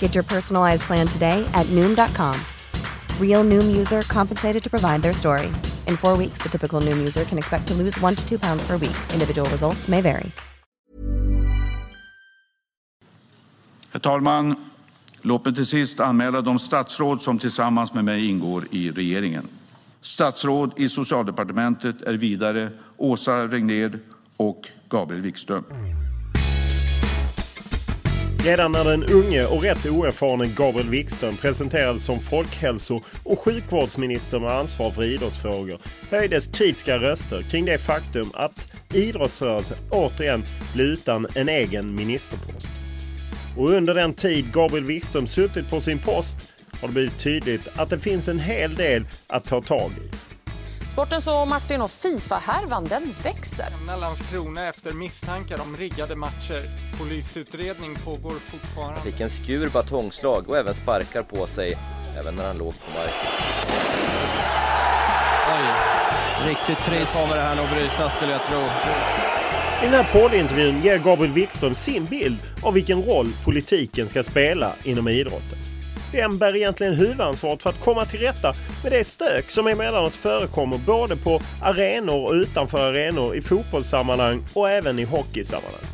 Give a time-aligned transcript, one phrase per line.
[0.00, 2.34] Get your personalized plan today at Noom.com.
[3.20, 5.46] Real Noom user compensated to provide their story.
[5.86, 8.66] In four weeks, the typical Noom user can expect to lose one to two pounds
[8.66, 8.96] per week.
[9.14, 10.30] Individual results may vary.
[13.92, 14.56] Herr talman!
[15.22, 19.48] Låt mig till sist anmäla de statsråd som tillsammans med mig ingår i regeringen.
[20.00, 23.98] Statsråd i Socialdepartementet är vidare Åsa Regnér
[24.36, 25.64] och Gabriel Wikström.
[28.44, 34.50] Redan när den unge och rätt oerfarne Gabriel Wikström presenterades som folkhälso och sjukvårdsminister med
[34.50, 35.78] ansvar för idrottsfrågor
[36.10, 40.44] höjdes kritiska röster kring det faktum att idrottsrörelsen återigen
[40.74, 42.68] blir utan en egen ministerpost.
[43.56, 46.36] Och under den tid Gabriel Wikström suttit på sin post
[46.80, 50.29] har det blivit tydligt att det finns en hel del att ta tag i.
[50.92, 53.66] Sporten så Martin och Fifa-härvan den växer.
[54.00, 56.62] Landskrona efter misstankar om riggade matcher.
[56.98, 58.94] Polisutredning pågår fortfarande.
[58.94, 61.78] Han fick en skur batongslag och även sparkar på sig
[62.18, 63.32] även när han låg på marken.
[65.56, 67.18] Oj, riktigt trist.
[67.18, 68.60] Nu kommer det här nog bryta skulle jag tro.
[69.82, 74.72] I den här poddintervjun ger Gabriel Wikström sin bild av vilken roll politiken ska spela
[74.84, 75.58] inom idrotten.
[76.12, 80.78] Vem bär egentligen huvudansvaret för att komma till rätta med det stök som emellanåt förekommer
[80.78, 85.84] både på arenor och utanför arenor i fotbollssammanhang och även i hockeysammanhang?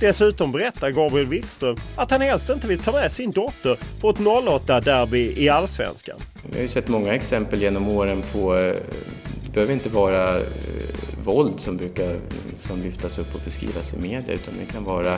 [0.00, 4.16] Dessutom berättar Gabriel Wikström att han helst inte vill ta med sin dotter på ett
[4.16, 6.16] 08-derby i Allsvenskan.
[6.50, 8.74] Vi har ju sett många exempel genom åren på, eh,
[9.44, 10.44] det behöver inte vara eh,
[11.24, 12.16] våld som brukar
[12.54, 15.16] som lyftas upp och beskrivas i media utan det kan vara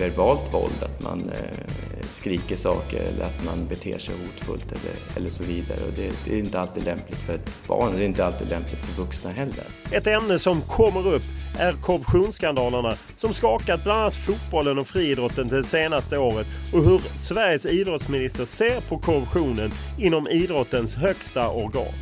[0.00, 1.70] verbalt våld, att man eh,
[2.10, 5.78] skriker saker eller att man beter sig hotfullt eller, eller så vidare.
[5.88, 8.48] Och det, det, är inte alltid lämpligt för ett barn och det är inte alltid
[8.48, 9.64] lämpligt för vuxna heller.
[9.92, 11.22] Ett ämne som kommer upp
[11.58, 17.66] är korruptionsskandalerna som skakat bland annat fotbollen och friidrotten det senaste året och hur Sveriges
[17.66, 21.94] idrottsminister ser på korruptionen inom idrottens högsta organ.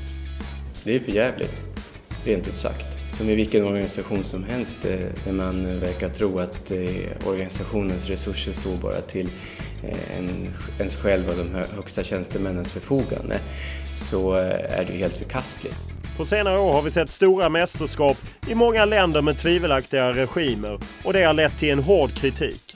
[0.85, 1.63] Det är för jävligt,
[2.25, 6.71] rent ut sagt som i vilken organisation som helst eh, där man verkar tro att
[6.71, 9.29] eh, organisationens resurser står bara till
[9.85, 10.49] eh, en,
[10.79, 13.39] ens själv och de högsta tjänstemännens förfogande
[13.93, 15.79] så är det ju helt förkastligt.
[16.17, 18.17] På senare år har vi sett stora mästerskap
[18.49, 22.68] i många länder med tvivelaktiga regimer och det har lett till en hård kritik.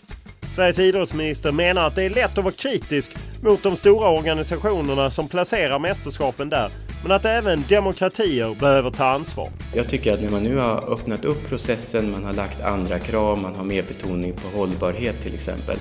[0.55, 5.29] Sveriges idrottsminister menar att det är lätt att vara kritisk mot de stora organisationerna som
[5.29, 6.71] placerar mästerskapen där
[7.03, 9.51] men att även demokratier behöver ta ansvar.
[9.75, 13.39] Jag tycker att när man nu har öppnat upp processen, man har lagt andra krav,
[13.39, 15.79] man har mer betoning på hållbarhet till exempel,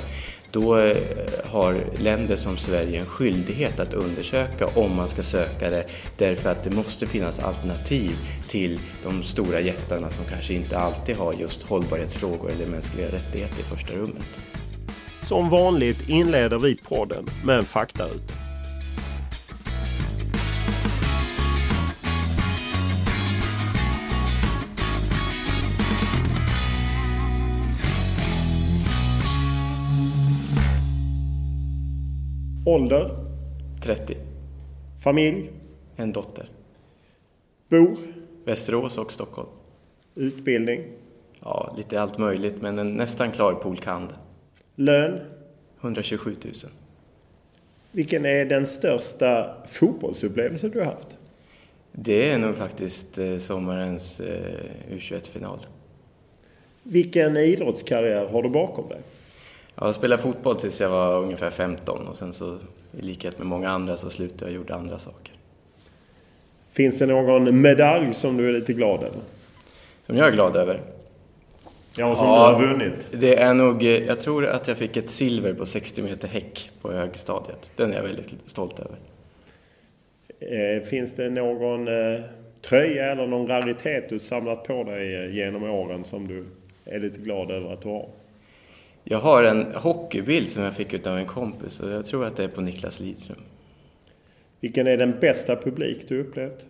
[0.51, 0.97] då eh,
[1.45, 5.85] har länder som Sverige en skyldighet att undersöka om man ska söka det
[6.17, 8.17] därför att det måste finnas alternativ
[8.47, 13.63] till de stora jättarna som kanske inte alltid har just hållbarhetsfrågor eller mänskliga rättigheter i
[13.63, 14.40] första rummet.
[15.31, 18.33] Som vanligt inleder vi podden med en faktaruta.
[32.66, 33.09] Ålder?
[33.84, 34.17] 30.
[35.03, 35.51] Familj?
[35.95, 36.49] En dotter.
[37.69, 37.97] Bor?
[38.45, 39.49] Västerås och Stockholm.
[40.16, 40.81] Utbildning?
[41.39, 44.07] Ja, lite allt möjligt, men en nästan klar polkand.
[44.81, 45.19] Lön?
[45.81, 46.53] 127 000.
[47.91, 51.17] Vilken är den största fotbollsupplevelse du har haft?
[51.91, 55.59] Det är nog faktiskt eh, sommarens eh, U21-final.
[56.83, 58.99] Vilken idrottskarriär har du bakom dig?
[59.75, 62.57] Jag spelade fotboll tills jag var ungefär 15 och sen så
[62.99, 65.34] i likhet med många andra så slutade jag och gjorde andra saker.
[66.69, 69.22] Finns det någon medalj som du är lite glad över?
[70.05, 70.81] Som jag är glad över?
[71.97, 73.09] Ja, som ja, du har vunnit.
[73.11, 76.72] Det är nog, eh, jag tror att jag fick ett silver på 60 meter häck
[76.82, 77.72] på högstadiet.
[77.76, 78.97] Den är jag väldigt stolt över.
[80.40, 82.22] Eh, finns det någon eh,
[82.61, 86.46] tröja eller någon raritet du samlat på dig genom åren som du
[86.85, 88.09] är lite glad över att du har?
[89.03, 92.44] Jag har en hockeybild som jag fick av en kompis och jag tror att det
[92.44, 93.37] är på Niklas Lidström.
[94.59, 96.66] Vilken är den bästa publik du upplevt?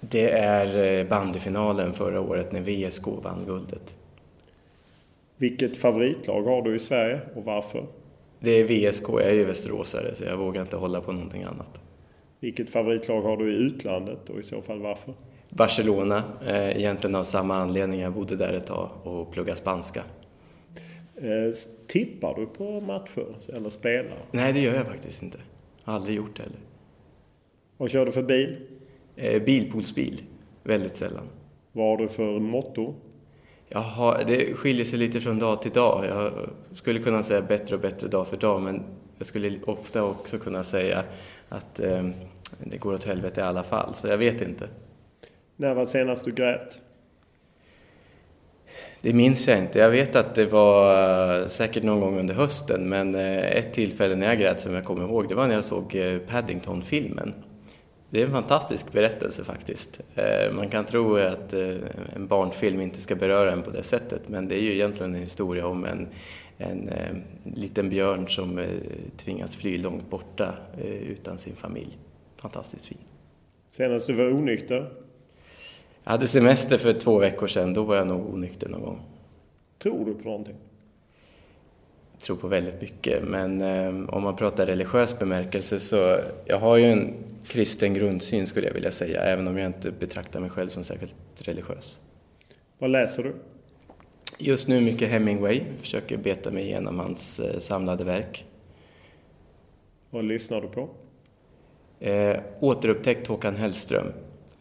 [0.00, 3.96] Det är bandyfinalen förra året när VSK vann guldet.
[5.36, 7.86] Vilket favoritlag har du i Sverige och varför?
[8.38, 11.80] Det är VSK, jag är ju västeråsare så jag vågar inte hålla på någonting annat.
[12.40, 15.14] Vilket favoritlag har du i utlandet och i så fall varför?
[15.48, 18.00] Barcelona, eh, egentligen av samma anledning.
[18.00, 20.02] Jag bodde där ett tag och pluggade spanska.
[21.16, 21.54] Eh,
[21.86, 23.26] tippar du på matcher
[23.56, 24.18] eller spelar?
[24.30, 25.38] Nej, det gör jag faktiskt inte.
[25.82, 26.58] Har aldrig gjort det heller.
[27.76, 28.56] Vad kör du för bil?
[29.16, 30.22] Eh, bilpoolsbil.
[30.62, 31.28] Väldigt sällan.
[31.72, 32.94] Vad har du för motto?
[33.68, 36.06] Jaha, det skiljer sig lite från dag till dag.
[36.06, 36.32] Jag
[36.74, 38.82] skulle kunna säga bättre och bättre dag för dag, men
[39.18, 41.04] jag skulle ofta också kunna säga
[41.48, 42.08] att eh,
[42.58, 44.68] det går åt helvete i alla fall, så jag vet inte.
[45.56, 46.80] När var senast du grät?
[49.00, 49.78] Det minns jag inte.
[49.78, 54.16] Jag vet att det var eh, säkert någon gång under hösten, men eh, ett tillfälle
[54.16, 55.96] när jag grät som jag kommer ihåg, det var när jag såg
[56.28, 57.34] Paddington-filmen.
[58.16, 60.00] Det är en fantastisk berättelse faktiskt.
[60.52, 61.52] Man kan tro att
[62.14, 65.20] en barnfilm inte ska beröra en på det sättet, men det är ju egentligen en
[65.20, 66.08] historia om en,
[66.58, 66.90] en
[67.44, 68.60] liten björn som
[69.16, 70.54] tvingas fly långt borta
[71.08, 71.98] utan sin familj.
[72.36, 72.98] Fantastiskt fin.
[73.70, 74.92] Senast du var onykter?
[76.04, 79.00] Jag hade semester för två veckor sedan, då var jag nog onykter någon gång.
[79.78, 80.56] Tror du på någonting?
[82.18, 86.76] Jag tror på väldigt mycket, men eh, om man pratar religiös bemärkelse så jag har
[86.76, 87.14] ju en
[87.46, 91.16] kristen grundsyn skulle jag vilja säga, även om jag inte betraktar mig själv som särskilt
[91.38, 92.00] religiös.
[92.78, 93.34] Vad läser du?
[94.38, 98.46] Just nu mycket Hemingway, försöker beta mig igenom hans eh, samlade verk.
[100.10, 100.88] Vad lyssnar du på?
[102.00, 104.06] Eh, återupptäckt Håkan Hellström.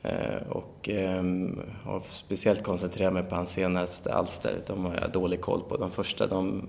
[0.01, 4.61] Eh, och ehm, har speciellt koncentrerat mig på hans senaste alster.
[4.67, 5.77] De har jag dålig koll på.
[5.77, 6.67] De första de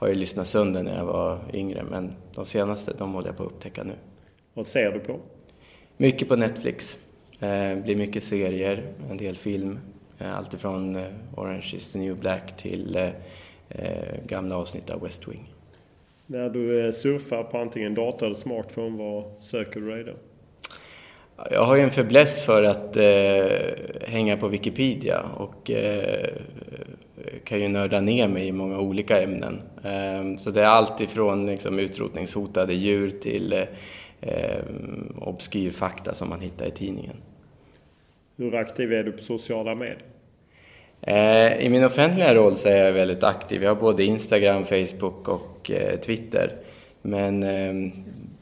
[0.00, 3.42] har jag lyssnat sönder när jag var yngre men de senaste de håller jag på
[3.42, 3.92] att upptäcka nu.
[4.54, 5.16] Vad ser du på?
[5.96, 6.98] Mycket på Netflix.
[7.38, 9.78] Det eh, blir mycket serier, en del film.
[10.18, 10.98] Eh, Alltifrån
[11.36, 13.10] Orange is the new black till
[14.26, 15.52] gamla avsnitt av West Wing.
[16.26, 20.12] När du surfar på antingen dator eller smartphone, vad söker du dig då?
[21.50, 26.28] Jag har ju en fäbless för att eh, hänga på Wikipedia och eh,
[27.44, 29.62] kan ju nörda ner mig i många olika ämnen.
[29.84, 33.66] Eh, så det är allt ifrån liksom, utrotningshotade djur till
[34.20, 34.58] eh,
[35.18, 37.16] obskyr fakta som man hittar i tidningen.
[38.36, 40.02] Hur aktiv är du på sociala medier?
[41.02, 43.62] Eh, I min offentliga roll så är jag väldigt aktiv.
[43.62, 46.56] Jag har både Instagram, Facebook och eh, Twitter.
[47.02, 47.92] Men eh,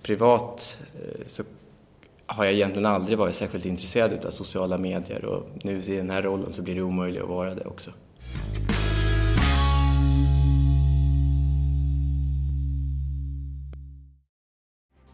[0.02, 0.82] privat
[1.26, 1.42] så
[2.26, 6.22] har jag egentligen aldrig varit särskilt intresserad av sociala medier och nu i den här
[6.22, 7.90] rollen så blir det omöjligt att vara det också.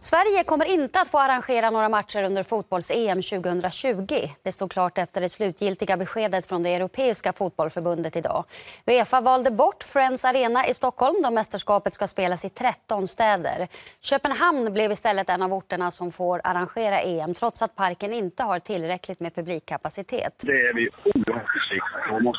[0.04, 4.28] Sverige kommer inte att få arrangera några matcher under fotbolls-EM 2020.
[4.42, 8.44] Det stod klart efter det slutgiltiga beskedet från det europeiska fotbollförbundet idag.
[8.86, 13.68] Uefa valde bort Friends Arena i Stockholm då mästerskapet ska spelas i 13 städer.
[14.00, 18.58] Köpenhamn blev istället en av orterna som får arrangera EM trots att parken inte har
[18.58, 20.34] tillräckligt med publikkapacitet.
[20.40, 22.34] Det är vi oerhört besvikna på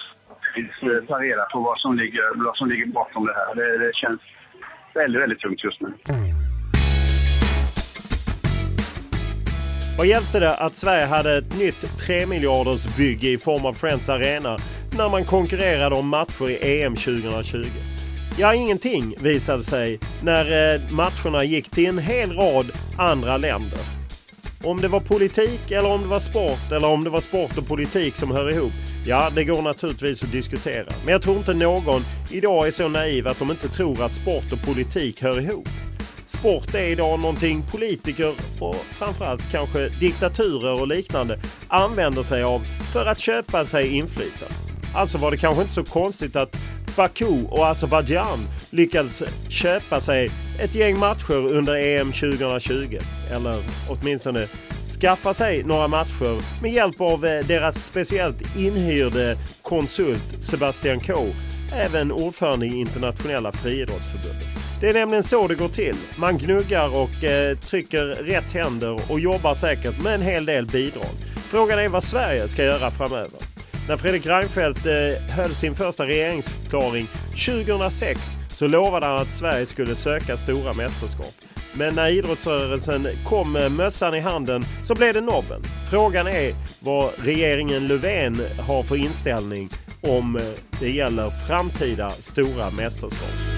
[0.55, 3.55] faktiskt eh, ta reda på vad som ligger, vad som ligger bakom det här.
[3.55, 4.21] Det, det känns
[4.93, 5.93] väldigt, väldigt tungt just nu.
[9.97, 14.09] Vad hjälpte det att Sverige hade ett nytt 3 miljarders bygge i form av Friends
[14.09, 14.57] Arena
[14.97, 17.57] när man konkurrerade om matcher i EM 2020?
[18.37, 23.79] Ja, ingenting visade sig när eh, matcherna gick till en hel rad andra länder.
[24.65, 27.67] Om det var politik eller om det var sport eller om det var sport och
[27.67, 28.73] politik som hör ihop.
[29.05, 30.93] Ja, det går naturligtvis att diskutera.
[31.03, 34.51] Men jag tror inte någon idag är så naiv att de inte tror att sport
[34.51, 35.69] och politik hör ihop.
[36.25, 42.61] Sport är idag någonting politiker och framförallt kanske diktaturer och liknande använder sig av
[42.93, 44.55] för att köpa sig inflytande.
[44.95, 46.55] Alltså var det kanske inte så konstigt att
[46.95, 52.99] Baku och Azerbajdzjan lyckades köpa sig ett gäng matcher under EM 2020.
[53.31, 54.47] Eller åtminstone
[55.01, 61.13] skaffa sig några matcher med hjälp av eh, deras speciellt inhyrde konsult Sebastian K.
[61.73, 64.47] Även ordförande i internationella friidrottsförbundet.
[64.81, 65.95] Det är nämligen så det går till.
[66.17, 71.15] Man gnuggar och eh, trycker rätt händer och jobbar säkert med en hel del bidrag.
[71.49, 73.39] Frågan är vad Sverige ska göra framöver.
[73.87, 77.07] När Fredrik Reinfeldt eh, höll sin första regeringsförklaring
[77.45, 81.33] 2006 så lovade han att Sverige skulle söka stora mästerskap.
[81.77, 85.61] Men när idrottsrörelsen kom med mössan i handen så blev det nobben.
[85.91, 89.69] Frågan är vad regeringen Löfven har för inställning
[90.01, 90.41] om eh,
[90.79, 93.55] det gäller framtida stora mästerskap.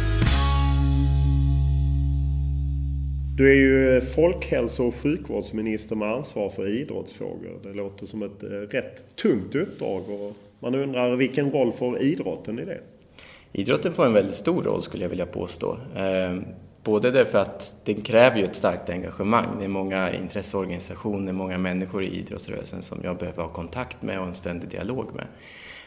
[3.38, 7.60] Du är ju eh, folkhälso och sjukvårdsminister med ansvar för idrottsfrågor.
[7.64, 12.60] Det låter som ett eh, rätt tungt uppdrag och man undrar vilken roll får idrotten
[12.60, 12.80] i det?
[13.52, 15.78] Idrotten får en väldigt stor roll skulle jag vilja påstå.
[15.96, 16.46] Ehm,
[16.84, 19.46] både därför att den kräver ju ett starkt engagemang.
[19.60, 24.28] Det är många intresseorganisationer, många människor i idrottsrörelsen som jag behöver ha kontakt med och
[24.28, 25.28] en ständig dialog med.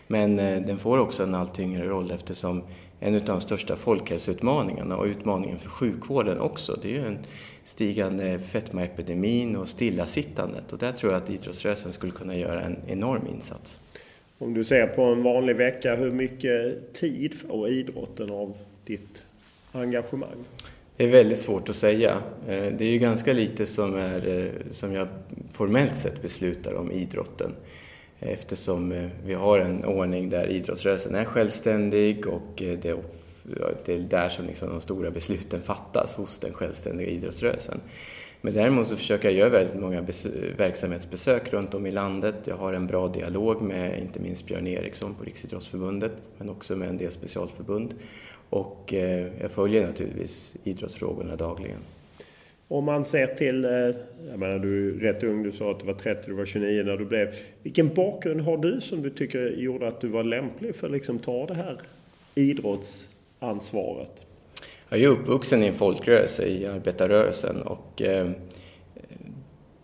[0.06, 2.62] Men eh, den får också en allt tyngre roll eftersom
[3.00, 7.18] en av de största folkhälsoutmaningarna och utmaningen för sjukvården också, det är ju den
[7.64, 13.26] stigande fetmaepidemin och stillasittandet och där tror jag att idrottsrörelsen skulle kunna göra en enorm
[13.26, 13.80] insats.
[14.42, 19.24] Om du ser på en vanlig vecka, hur mycket tid får idrotten av ditt
[19.72, 20.44] engagemang?
[20.96, 22.10] Det är väldigt svårt att säga.
[22.48, 25.08] Eh, det är ju ganska lite som, är, eh, som jag
[25.50, 27.54] formellt sett beslutar om idrotten
[28.20, 32.94] eh, eftersom vi har en ordning där idrottsrörelsen är självständig och det,
[33.84, 37.80] det är där som liksom de stora besluten fattas hos den självständiga idrottsrörelsen.
[38.40, 40.06] Men däremot så försöker jag göra väldigt många
[40.56, 42.34] verksamhetsbesök runt om i landet.
[42.44, 46.88] Jag har en bra dialog med inte minst Björn Eriksson på Riksidrottsförbundet men också med
[46.88, 47.94] en del specialförbund.
[48.50, 51.78] Och eh, jag följer naturligtvis idrottsfrågorna dagligen.
[52.68, 53.70] Om man ser till, eh,
[54.30, 56.82] jag menar du är rätt ung, du sa att du var 30, du var 29
[56.82, 57.34] när du blev.
[57.62, 61.18] Vilken bakgrund har du som du tycker gjorde att du var lämplig för att liksom
[61.18, 61.76] ta det här
[62.34, 64.29] idrottsansvaret?
[64.92, 68.30] Jag är uppvuxen i en folkrörelse, i arbetarrörelsen och eh,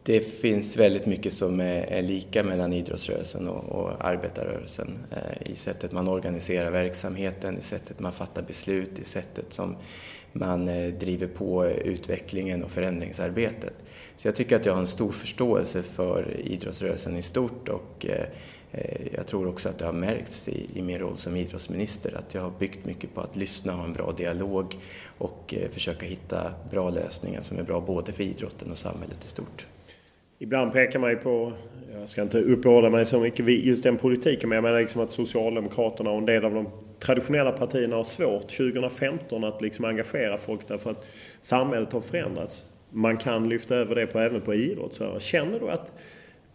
[0.02, 6.08] det finns väldigt mycket som är, lika mellan idrottsrörelsen och, arbetarrörelsen eh, i sättet man
[6.08, 9.76] organiserar verksamheten, i sättet man fattar beslut, i sättet som
[10.32, 13.75] man eh, driver på utvecklingen och förändringsarbetet.
[14.16, 18.26] Så jag tycker att jag har en stor förståelse för idrottsrörelsen i stort och Eh,
[18.76, 22.35] Eh, jag tror också att det har märkts i, i min roll som idrottsminister att
[22.35, 24.76] jag har byggt mycket på att lyssna och ha en bra dialog
[25.18, 29.28] och eh, försöka hitta bra lösningar som är bra både för idrotten och samhället i
[29.28, 29.66] stort.
[30.38, 31.52] Ibland pekar man ju på,
[32.00, 35.00] jag ska inte uppehålla mig så mycket vid just den politiken, men jag menar liksom
[35.00, 36.68] att Socialdemokraterna och en del av de
[37.00, 41.06] traditionella partierna har svårt 2015 att liksom engagera folk därför att
[41.40, 42.64] samhället har förändrats.
[42.90, 45.00] Man kan lyfta över det på, även på idrott.
[45.18, 45.92] Känner du att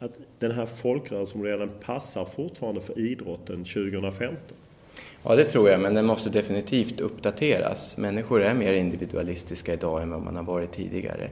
[0.02, 4.38] att den här folkrörelsemodellen passar fortfarande för idrotten 2015?
[5.24, 7.98] Ja, det tror jag, men den måste definitivt uppdateras.
[7.98, 11.30] Människor är mer individualistiska idag än vad man har varit tidigare.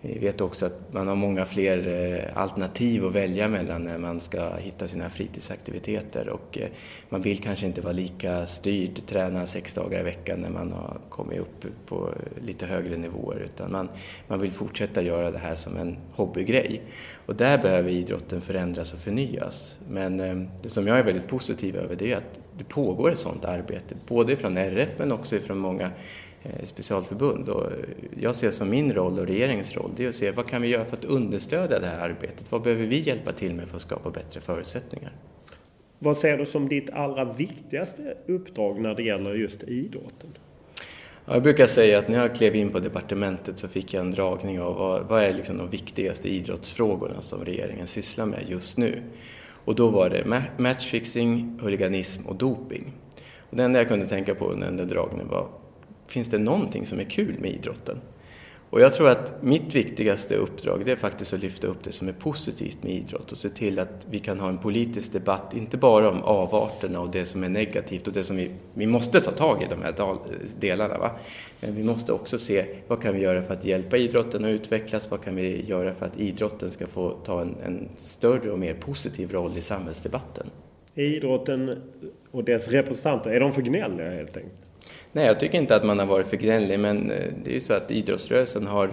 [0.00, 4.20] Vi vet också att man har många fler eh, alternativ att välja mellan när man
[4.20, 6.68] ska hitta sina fritidsaktiviteter och eh,
[7.08, 11.00] man vill kanske inte vara lika styrd, träna sex dagar i veckan när man har
[11.08, 13.88] kommit upp på lite högre nivåer utan man,
[14.28, 16.82] man vill fortsätta göra det här som en hobbygrej.
[17.26, 19.78] Och där behöver idrotten förändras och förnyas.
[19.88, 23.18] Men eh, det som jag är väldigt positiv över det är att det pågår ett
[23.18, 25.90] sådant arbete, både från RF men också från många
[26.64, 27.48] specialförbund.
[27.48, 27.66] Och
[28.20, 30.68] jag ser som min roll och regeringens roll, det är att se vad kan vi
[30.68, 32.52] göra för att understödja det här arbetet?
[32.52, 35.12] Vad behöver vi hjälpa till med för att skapa bättre förutsättningar?
[35.98, 40.30] Vad ser du som ditt allra viktigaste uppdrag när det gäller just idrotten?
[41.28, 44.60] Jag brukar säga att när jag klev in på departementet så fick jag en dragning
[44.60, 49.02] av vad, vad är liksom de viktigaste idrottsfrågorna som regeringen sysslar med just nu.
[49.64, 52.92] Och då var det matchfixing, huliganism och doping.
[53.50, 55.48] Och det enda jag kunde tänka på under den där dragningen var
[56.06, 58.00] finns det någonting som är kul med idrotten?
[58.70, 62.08] Och jag tror att mitt viktigaste uppdrag det är faktiskt att lyfta upp det som
[62.08, 65.76] är positivt med idrott och se till att vi kan ha en politisk debatt, inte
[65.76, 69.30] bara om avarterna och det som är negativt och det som vi, vi måste ta
[69.30, 69.94] tag i de här
[70.60, 70.98] delarna.
[70.98, 71.10] Va?
[71.60, 75.10] Men vi måste också se vad kan vi göra för att hjälpa idrotten att utvecklas,
[75.10, 78.74] vad kan vi göra för att idrotten ska få ta en, en större och mer
[78.74, 80.46] positiv roll i samhällsdebatten.
[80.94, 81.82] Idrotten
[82.30, 84.65] och dess representanter, är de för gnälliga helt enkelt?
[85.16, 87.60] Nej, jag tycker inte att man har varit för gnällig, men eh, det är ju
[87.60, 88.90] så att idrottsrörelsen har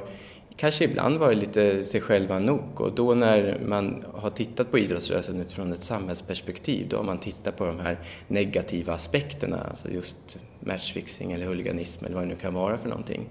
[0.56, 5.42] kanske ibland varit lite sig själva nog och då när man har tittat på idrottsrörelsen
[5.42, 11.32] utifrån ett samhällsperspektiv då har man tittat på de här negativa aspekterna, alltså just matchfixing
[11.32, 13.30] eller huliganism eller vad det nu kan vara för någonting.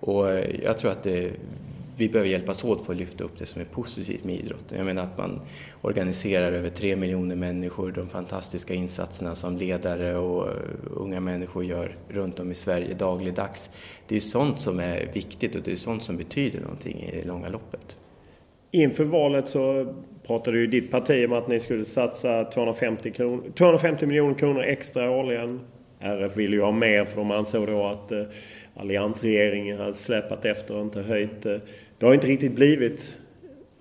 [0.00, 1.30] Och eh, jag tror att det,
[1.96, 4.78] vi behöver hjälpas åt för att lyfta upp det som är positivt med idrotten.
[4.78, 5.40] Jag menar att man
[5.82, 10.54] organiserar över tre miljoner människor, de fantastiska insatserna som ledare och eh,
[10.90, 13.70] unga människor gör runt om i Sverige dagligdags.
[14.08, 17.28] Det är sånt som är viktigt och det är sånt som betyder någonting i det
[17.28, 17.98] långa loppet.
[18.70, 19.94] Inför valet så
[20.26, 25.10] pratade ju ditt parti om att ni skulle satsa 250, kronor, 250 miljoner kronor extra
[25.10, 25.60] årligen.
[26.00, 28.22] RF ville ju ha mer för de ansåg då att eh,
[28.76, 31.46] alliansregeringen hade släpat efter och inte höjt.
[31.46, 31.56] Eh,
[32.04, 33.16] det har inte riktigt blivit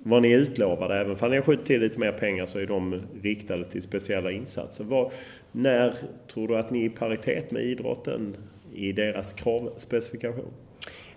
[0.03, 0.95] vad ni utlovade.
[0.95, 4.31] Även om ni har skjutit till lite mer pengar så är de riktade till speciella
[4.31, 4.83] insatser.
[4.83, 5.11] Var,
[5.51, 5.93] när
[6.33, 8.35] tror du att ni är i paritet med idrotten
[8.73, 10.53] i deras kravspecifikation?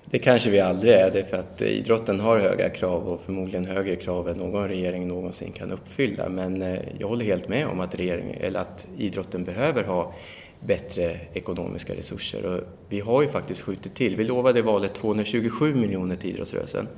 [0.05, 3.97] Det kanske vi aldrig är, det för att idrotten har höga krav och förmodligen högre
[3.97, 6.29] krav än någon regering någonsin kan uppfylla.
[6.29, 10.15] Men eh, jag håller helt med om att, regering, eller att idrotten behöver ha
[10.61, 12.47] bättre ekonomiska resurser.
[12.47, 16.89] Och vi har ju faktiskt skjutit till, vi lovade i valet 227 miljoner till idrottsrörelsen.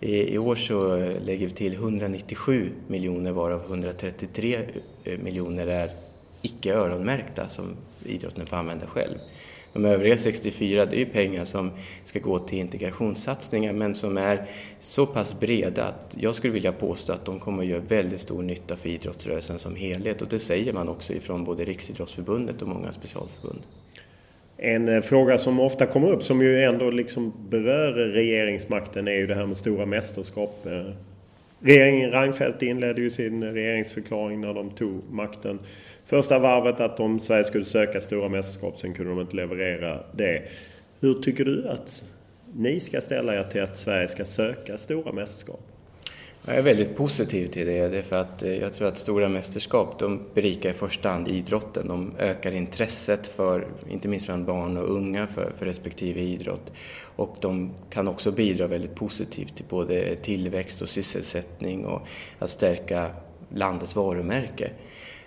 [0.00, 4.60] I, I år så lägger vi till 197 miljoner varav 133
[5.18, 5.92] miljoner är
[6.42, 9.18] icke öronmärkta som idrotten får använda själv.
[9.72, 11.70] De övriga 64 det är pengar som
[12.04, 14.46] ska gå till integrationssatsningar men som är
[14.80, 18.42] så pass breda att jag skulle vilja påstå att de kommer att göra väldigt stor
[18.42, 22.92] nytta för idrottsrörelsen som helhet och det säger man också ifrån både Riksidrottsförbundet och många
[22.92, 23.60] specialförbund.
[24.56, 29.26] En eh, fråga som ofta kommer upp som ju ändå liksom berör regeringsmakten är ju
[29.26, 30.66] det här med stora mästerskap.
[30.66, 30.92] Eh,
[31.64, 35.58] Regeringen Reinfeldt inledde ju sin regeringsförklaring när de tog makten
[36.04, 40.42] första varvet att om Sverige skulle söka stora mästerskap sen kunde de inte leverera det.
[41.00, 42.04] Hur tycker du att
[42.54, 45.71] ni ska ställa er till att Sverige ska söka stora mästerskap?
[46.44, 49.28] Jag är väldigt positiv till det, det är för att eh, jag tror att stora
[49.28, 51.88] mästerskap de berikar i första hand idrotten.
[51.88, 56.72] De ökar intresset för, inte minst bland barn och unga, för, för respektive idrott.
[57.16, 62.06] Och de kan också bidra väldigt positivt till både tillväxt och sysselsättning och
[62.38, 63.10] att stärka
[63.54, 64.70] landets varumärke.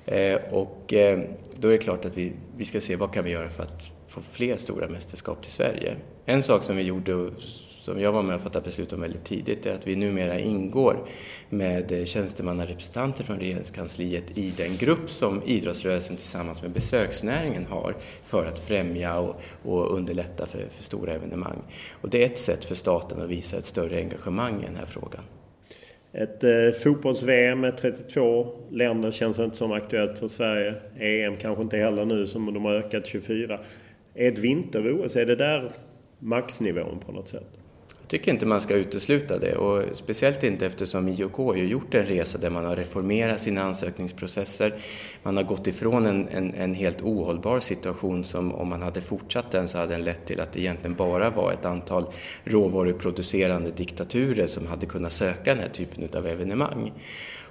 [0.06, 1.20] Eh, och eh,
[1.56, 3.92] då är det klart att vi, vi ska se vad kan vi göra för att
[4.08, 5.96] få fler stora mästerskap till Sverige.
[6.26, 7.32] En sak som vi gjorde
[7.86, 11.08] som jag var med och fattade beslut om väldigt tidigt är att vi numera ingår
[11.50, 18.45] med eh, tjänstemannarepresentanter från regeringskansliet i den grupp som idrottsrörelsen tillsammans med besöksnäringen har för
[18.45, 21.58] att främja och, och underlätta för, för stora evenemang.
[22.02, 24.86] Och det är ett sätt för staten att visa ett större engagemang i den här
[24.86, 25.21] frågan.
[26.12, 30.76] Ett eh, fotbolls-VM med 32 länder känns inte som aktuellt för Sverige.
[31.00, 33.60] EM kanske inte heller nu som de har ökat 24.
[34.13, 35.71] Är ett vinter-OS, är det där
[36.19, 37.64] maxnivån på något sätt?
[38.06, 42.06] Jag tycker inte man ska utesluta det och speciellt inte eftersom IOK har gjort en
[42.06, 44.76] resa där man har reformerat sina ansökningsprocesser.
[45.24, 49.52] Man har gått ifrån en, en, en, helt ohållbar situation som om man hade fortsatt
[49.52, 52.06] den så hade den lett till att det egentligen bara var ett antal
[52.44, 56.91] råvaruproducerande diktaturer som hade kunnat söka den här typen av evenemang.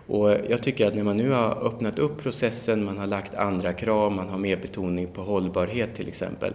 [0.06, 3.72] Och jag tycker att när man nu har öppnat upp processen, man har lagt andra
[3.72, 6.54] krav, man har mer betoning på hållbarhet till exempel,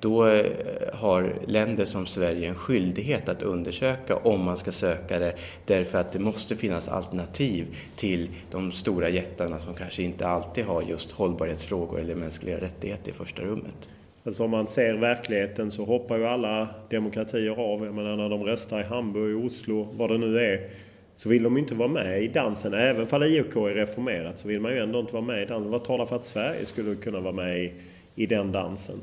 [0.00, 0.46] då eh,
[0.92, 5.34] har länder som Sverige en skyldighet att undersöka om man ska söka det
[5.64, 10.82] därför att det måste finnas alternativ till de stora jättarna som kanske inte alltid har
[10.82, 13.88] just hållbarhetsfrågor eller mänskliga rättigheter i första rummet.
[14.24, 17.84] Alltså om man ser verkligheten så hoppar ju alla demokratier av.
[17.84, 20.68] Jag menar när de röstar i Hamburg, Oslo, vad det nu är
[21.16, 22.74] så vill de ju inte vara med i dansen.
[22.74, 25.70] Även om IOK är reformerat så vill man ju ändå inte vara med i dansen.
[25.70, 27.72] Vad talar för att Sverige skulle kunna vara med i,
[28.14, 29.00] i den dansen?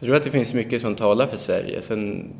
[0.00, 1.82] Jag tror att det finns mycket som talar för Sverige.
[1.82, 2.30] Sen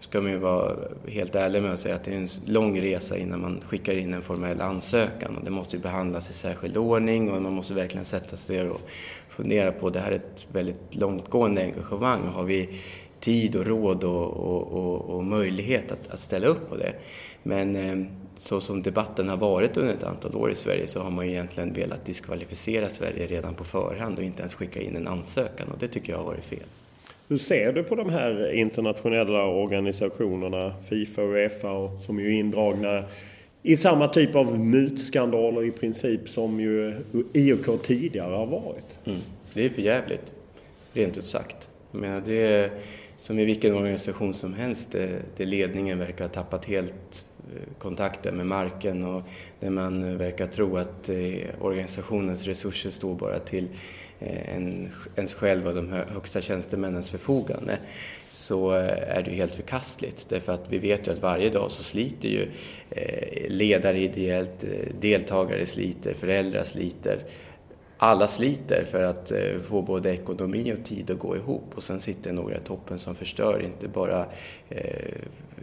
[0.00, 0.76] ska man ju vara
[1.08, 4.14] helt ärlig med att säga att det är en lång resa innan man skickar in
[4.14, 5.36] en formell ansökan.
[5.36, 8.68] Och det måste ju behandlas i särskild ordning och man måste verkligen sätta sig ner
[8.68, 8.80] och
[9.28, 12.26] fundera på det här är ett väldigt långtgående engagemang.
[12.26, 12.68] Har vi
[13.20, 16.94] tid och råd och, och, och, och möjlighet att, att, ställa upp på det?
[17.42, 18.06] Men eh,
[18.38, 21.32] så som debatten har varit under ett antal år i Sverige så har man ju
[21.32, 25.78] egentligen velat diskvalificera Sverige redan på förhand och inte ens skicka in en ansökan och
[25.78, 26.66] det tycker jag har varit fel.
[27.30, 33.04] Hur ser du på de här internationella organisationerna, Fifa och Uefa, som är indragna
[33.62, 36.94] i samma typ av mutskandaler i princip som ju
[37.32, 38.98] IOK tidigare har varit?
[39.04, 39.18] Mm.
[39.54, 40.32] Det är för jävligt,
[40.92, 41.68] rent ut sagt.
[41.92, 42.70] Jag menar, det är
[43.16, 44.92] som i vilken organisation som helst,
[45.36, 49.22] där ledningen verkar ha tappat helt eh, kontakten med marken och
[49.60, 51.16] där man verkar tro att eh,
[51.60, 53.68] organisationens resurser står bara till
[54.20, 57.78] Eh, en, ens själv och de högsta tjänstemännens förfogande
[58.28, 60.28] så eh, är det ju helt förkastligt.
[60.28, 62.50] Därför att vi vet ju att varje dag så sliter ju
[62.90, 64.64] eh, ledare ideellt,
[65.00, 67.18] deltagare sliter, föräldrar sliter
[68.02, 69.32] alla sliter för att
[69.68, 73.14] få både ekonomi och tid att gå ihop och sen sitter några i toppen som
[73.14, 74.26] förstör, inte bara
[74.68, 75.14] eh,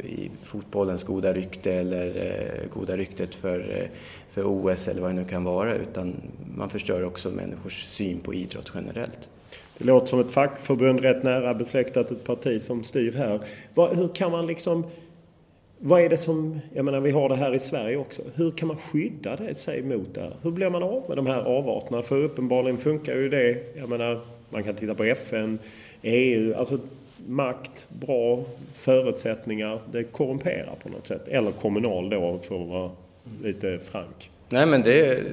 [0.04, 3.88] i fotbollens goda rykte eller eh, goda ryktet för, eh,
[4.32, 6.16] för OS eller vad det nu kan vara utan
[6.56, 9.30] man förstör också människors syn på idrott generellt.
[9.78, 13.40] Det låter som ett fackförbund rätt nära besläktat ett parti som styr här.
[13.96, 14.84] Hur kan man liksom
[15.80, 18.22] vad är det som, jag menar vi har det här i Sverige också.
[18.36, 20.34] Hur kan man skydda det, sig mot det här?
[20.42, 22.02] Hur blir man av med de här avarterna?
[22.02, 23.64] För uppenbarligen funkar ju det.
[23.76, 25.60] Jag menar, man kan titta på FN,
[26.02, 26.80] EU, alltså
[27.28, 29.80] makt, bra förutsättningar.
[29.92, 31.28] Det korrumperar på något sätt.
[31.28, 32.92] Eller kommunal då, för att vara
[33.44, 34.32] lite frank.
[34.50, 35.24] Nej men det,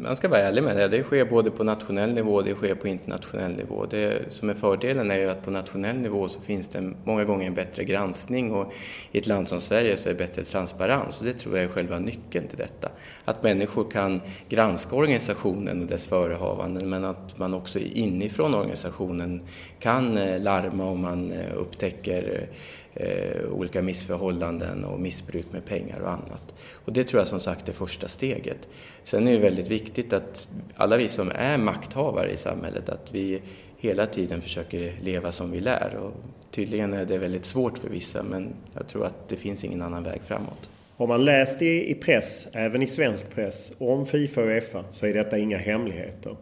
[0.00, 0.88] man ska vara ärlig med det.
[0.88, 3.86] Det sker både på nationell nivå och det sker på internationell nivå.
[3.90, 7.46] Det som är fördelen är ju att på nationell nivå så finns det många gånger
[7.46, 8.72] en bättre granskning och
[9.12, 11.68] i ett land som Sverige så är det bättre transparens och det tror jag är
[11.68, 12.88] själva nyckeln till detta.
[13.24, 19.42] Att människor kan granska organisationen och dess förehavanden men att man också inifrån organisationen
[19.78, 22.56] kan eh, larma om man eh, upptäcker eh,
[22.94, 26.54] eh, olika missförhållanden och missbruk med pengar och annat.
[26.84, 28.68] Och det tror jag som sagt är första steget.
[29.04, 33.40] Sen är det väldigt viktigt att alla vi som är makthavare i samhället, att vi
[33.76, 35.96] hela tiden försöker leva som vi lär.
[35.96, 36.12] Och
[36.50, 40.02] tydligen är det väldigt svårt för vissa, men jag tror att det finns ingen annan
[40.02, 40.70] väg framåt.
[40.96, 45.06] Har man läst i, i press, även i svensk press, om Fifa och Uefa så
[45.06, 46.36] är detta inga hemligheter.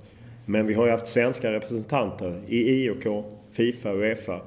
[0.46, 4.40] Men vi har ju haft svenska representanter i IOK, Fifa och Uefa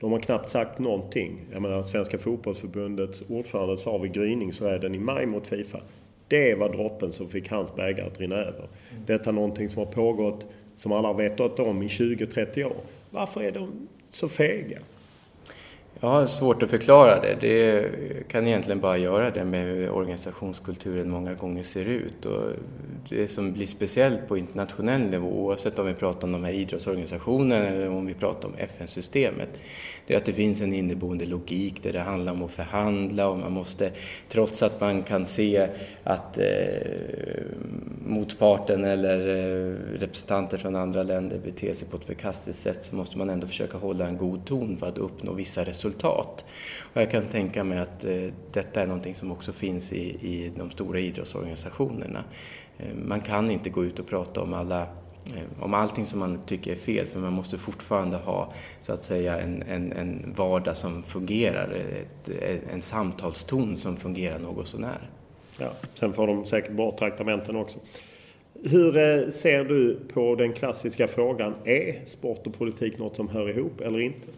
[0.00, 1.40] de har knappt sagt någonting.
[1.52, 5.80] Jag menar, Svenska fotbollsförbundets ordförande sa vid gryningsräden i maj mot Fifa.
[6.28, 8.68] Det var droppen som fick hans bägare att rinna över.
[9.06, 12.76] Detta är någonting som har pågått, som alla har vetat om, i 20-30 år.
[13.10, 14.78] Varför är de så fega?
[16.02, 17.36] Jag har svårt att förklara det.
[17.40, 17.88] Det
[18.28, 22.26] kan egentligen bara göra det med hur organisationskulturen många gånger ser ut.
[22.26, 22.42] Och
[23.08, 27.66] det som blir speciellt på internationell nivå, oavsett om vi pratar om de här idrottsorganisationerna
[27.66, 29.48] eller om vi pratar om FN-systemet,
[30.06, 33.38] det är att det finns en inneboende logik där det handlar om att förhandla och
[33.38, 33.90] man måste,
[34.28, 35.68] trots att man kan se
[36.04, 36.44] att eh,
[38.06, 43.18] motparten eller eh, representanter från andra länder beter sig på ett förkastligt sätt så måste
[43.18, 45.89] man ändå försöka hålla en god ton för att uppnå vissa resultat.
[46.92, 50.52] Och jag kan tänka mig att eh, detta är någonting som också finns i, i
[50.56, 52.24] de stora idrottsorganisationerna.
[52.78, 54.80] Eh, man kan inte gå ut och prata om alla
[55.26, 59.04] eh, om allting som man tycker är fel, för man måste fortfarande ha så att
[59.04, 65.10] säga en, en, en vardag som fungerar, ett, eh, en samtalston som fungerar något sånär.
[65.58, 67.78] Ja, sen får de säkert bra traktamenten också.
[68.64, 73.50] Hur eh, ser du på den klassiska frågan, är sport och politik något som hör
[73.50, 74.28] ihop eller inte?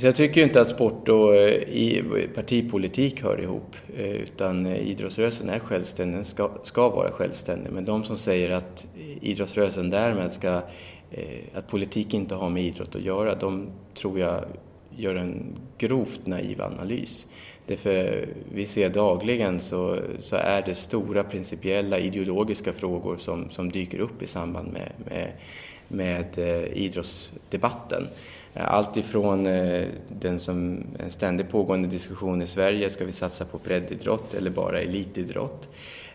[0.00, 5.48] Så jag tycker inte att sport och eh, partipolitik hör ihop eh, utan eh, idrottsrörelsen
[5.48, 7.72] är självständig, den ska, ska vara självständig.
[7.72, 8.86] Men de som säger att
[9.20, 10.60] idrottsrörelsen därmed ska,
[11.54, 14.44] att politik inte har med idrott att göra, de tror jag
[14.96, 17.26] gör en grovt naiv analys.
[17.66, 23.98] Därför vi ser dagligen så, så är det stora principiella ideologiska frågor som, som dyker
[23.98, 25.32] upp i samband med, med,
[25.88, 26.38] med
[26.74, 28.06] idrottsdebatten.
[28.54, 33.44] Eh, allt ifrån eh, den som en ständigt pågående diskussion i Sverige, ska vi satsa
[33.44, 35.68] på breddidrott eller bara elitidrott?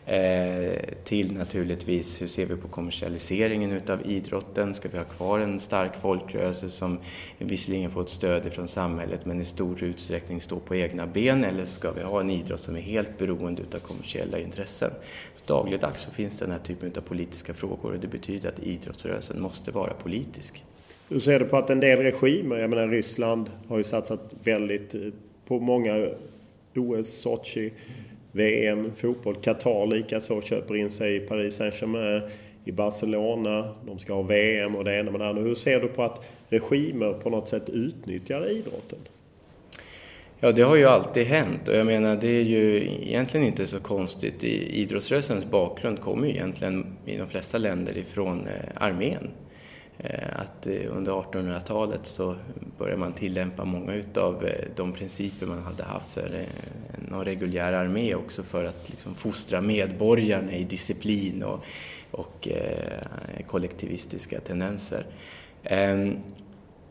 [0.08, 4.74] Eh, till naturligtvis hur ser vi på kommersialiseringen utav idrotten?
[4.74, 7.00] Ska vi ha kvar en stark folkrörelse som
[7.38, 11.66] visserligen får ett stöd från samhället men i stor utsträckning står på egna ben eller
[11.66, 14.92] ska vi ha en idrott som är helt beroende utav kommersiella intressen?
[15.36, 19.42] Så dagligdags så finns den här typen av politiska frågor och det betyder att idrottsrörelsen
[19.42, 20.64] måste vara politisk.
[21.10, 24.96] Hur ser du på att en del regimer, jag menar Ryssland har ju satsat väldigt
[24.96, 25.02] eh,
[25.48, 26.10] på många
[26.76, 27.72] OS, Sochi,
[28.32, 29.36] VM, fotboll.
[29.36, 32.22] Qatar likaså köper in sig i Paris Saint-Germain,
[32.66, 33.70] i Barcelona.
[33.86, 35.44] De ska ha VM och det ena med det andra.
[35.44, 39.00] Hur ser du på att regimer på något sätt utnyttjar idrotten?
[40.40, 43.80] Ja, det har ju alltid hänt och jag menar det är ju egentligen inte så
[43.80, 44.44] konstigt.
[44.44, 49.28] Idrottsrörelsens bakgrund kommer ju egentligen i de flesta länder ifrån eh, armén.
[49.98, 52.36] Eh, att eh, under 1800-talet så
[52.78, 56.46] började man tillämpa många utav eh, de principer man hade haft för
[57.10, 61.66] någon reguljär armé också för att liksom fostra medborgarna i disciplin och,
[62.12, 62.48] och
[63.48, 65.06] kollektivistiska tendenser.
[65.64, 66.18] Ehm,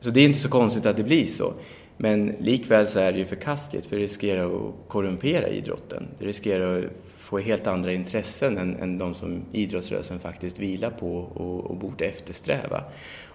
[0.00, 1.54] så det är inte så konstigt att det blir så.
[1.96, 6.08] Men likväl så är det ju förkastligt för det riskerar att korrumpera idrotten.
[6.18, 6.90] Det riskerar att
[7.34, 12.04] få helt andra intressen än, än de som idrottsrörelsen faktiskt vilar på och, och borde
[12.04, 12.84] eftersträva.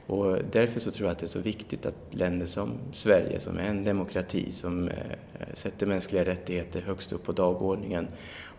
[0.08, 3.58] Och därför så tror jag att det är så viktigt att länder som Sverige, som
[3.58, 4.96] är en demokrati som eh,
[5.54, 8.08] sätter mänskliga rättigheter högst upp på dagordningen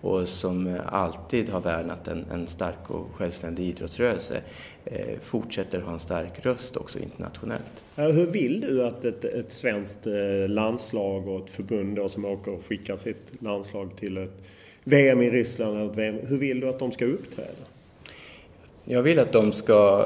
[0.01, 4.41] och som alltid har värnat en, en stark och självständig idrottsrörelse,
[4.85, 7.85] eh, fortsätter ha en stark röst också internationellt.
[7.97, 12.53] Hur vill du att ett, ett svenskt eh, landslag och ett förbund då som åker
[12.53, 14.43] och skickar sitt landslag till ett
[14.91, 17.49] VM i Ryssland, eller VM, hur vill du att de ska uppträda?
[18.85, 20.05] Jag vill att de ska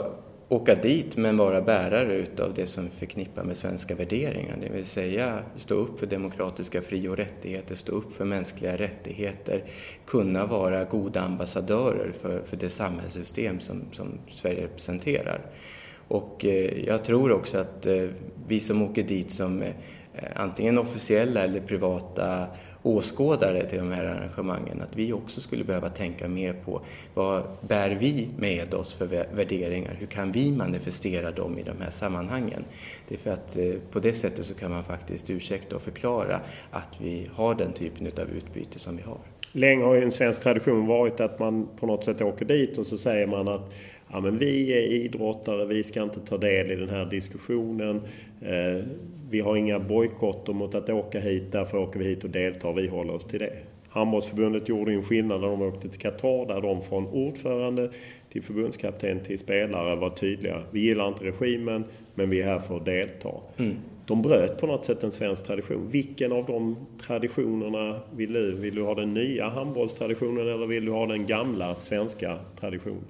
[0.48, 4.56] åka dit men vara bärare utav det som förknippar med svenska värderingar.
[4.60, 9.64] Det vill säga stå upp för demokratiska fri och rättigheter, stå upp för mänskliga rättigheter,
[10.06, 15.40] kunna vara goda ambassadörer för, för det samhällssystem som, som Sverige representerar.
[16.08, 18.08] Och eh, jag tror också att eh,
[18.48, 19.72] vi som åker dit som eh,
[20.36, 22.46] antingen officiella eller privata
[22.84, 26.80] åskådare till de här arrangemangen, att vi också skulle behöva tänka mer på
[27.14, 29.96] vad bär vi med oss för värderingar?
[29.98, 32.64] Hur kan vi manifestera dem i de här sammanhangen?
[33.08, 36.40] Det är för att eh, på det sättet så kan man faktiskt ursäkta och förklara
[36.70, 39.18] att vi har den typen av utbyte som vi har.
[39.56, 42.86] Länge har ju en svensk tradition varit att man på något sätt åker dit och
[42.86, 43.74] så säger man att
[44.14, 48.00] ja, men vi är idrottare, vi ska inte ta del i den här diskussionen.
[48.40, 48.84] Eh,
[49.30, 52.72] vi har inga bojkotter mot att åka hit, därför åker vi hit och deltar.
[52.72, 53.52] Vi håller oss till det.
[53.88, 57.90] Handbollsförbundet gjorde en skillnad när de åkte till Qatar där de från ordförande
[58.28, 60.62] till förbundskapten till spelare var tydliga.
[60.70, 63.30] Vi gillar inte regimen, men vi är här för att delta.
[63.56, 63.76] Mm.
[64.06, 65.88] De bröt på något sätt en svensk tradition.
[65.90, 68.54] Vilken av de traditionerna vill du?
[68.54, 73.04] Vill du ha den nya handbollstraditionen eller vill du ha den gamla svenska traditionen?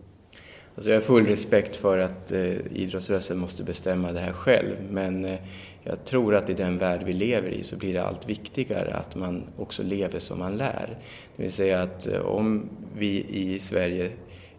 [0.76, 5.24] Alltså jag har full respekt för att eh, idrottsrörelsen måste bestämma det här själv men
[5.24, 5.38] eh,
[5.82, 9.16] jag tror att i den värld vi lever i så blir det allt viktigare att
[9.16, 10.98] man också lever som man lär.
[11.36, 14.04] Det vill säga att eh, om vi i Sverige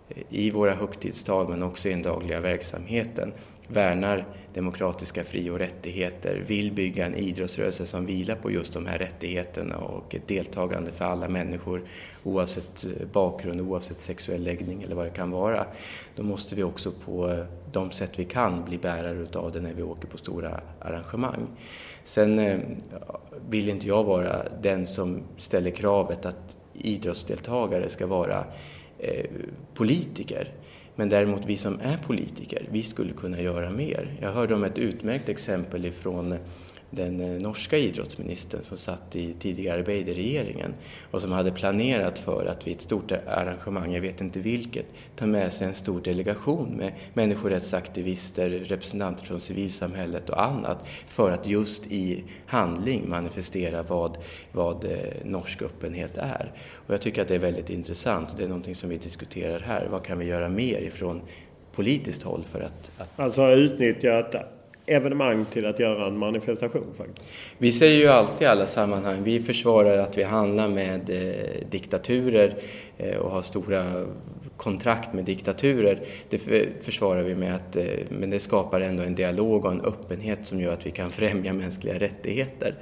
[0.10, 3.34] eh, i våra högtidstal men också i den dagliga verksamheten
[3.67, 4.25] värnar
[4.56, 9.78] demokratiska fri och rättigheter, vill bygga en idrottsrörelse som vilar på just de här rättigheterna
[9.78, 11.84] och ett deltagande för alla människor
[12.23, 15.65] oavsett eh, bakgrund, oavsett sexuell läggning eller vad det kan vara.
[16.15, 19.73] Då måste vi också på eh, de sätt vi kan bli bärare utav det när
[19.73, 21.47] vi åker på stora arrangemang.
[22.04, 22.60] Sen eh,
[23.49, 28.43] vill inte jag vara den som ställer kravet att idrottsdeltagare ska vara
[29.73, 30.54] politiker.
[30.95, 34.17] Men däremot vi som är politiker, vi skulle kunna göra mer.
[34.21, 36.38] Jag hörde om ett utmärkt exempel ifrån
[36.95, 40.73] den eh, norska idrottsministern som satt i tidigare Beiderregeringen
[41.12, 45.25] och som hade planerat för att vid ett stort arrangemang, jag vet inte vilket, ta
[45.25, 51.88] med sig en stor delegation med människorättsaktivister, representanter från civilsamhället och annat för att just
[51.88, 54.17] i handling manifestera vad,
[54.51, 54.91] vad eh,
[55.23, 56.51] norsk öppenhet är.
[56.73, 59.60] Och jag tycker att det är väldigt intressant och det är någonting som vi diskuterar
[59.60, 59.88] här.
[59.91, 61.21] Vad kan vi göra mer ifrån
[61.75, 62.91] politiskt håll för att...
[62.97, 63.19] att...
[63.19, 64.23] Alltså utnyttja
[64.86, 66.93] evenemang till att göra en manifestation.
[66.98, 67.21] Faktiskt.
[67.58, 72.56] Vi säger ju alltid i alla sammanhang, vi försvarar att vi handlar med eh, diktaturer
[72.98, 73.84] eh, och har stora
[74.57, 76.39] kontrakt med diktaturer, det
[76.83, 80.61] försvarar vi med att eh, men det skapar ändå en dialog och en öppenhet som
[80.61, 82.75] gör att vi kan främja mänskliga rättigheter.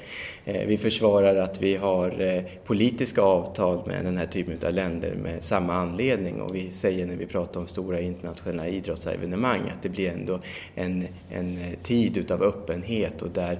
[0.46, 5.16] Eh, vi försvarar att vi har eh, politiska avtal med den här typen av länder
[5.16, 9.90] med samma anledning och vi säger när vi pratar om stora internationella idrottsevenemang att det
[9.90, 10.40] blir ändå
[10.76, 13.60] en, en tid utav öppenhet och där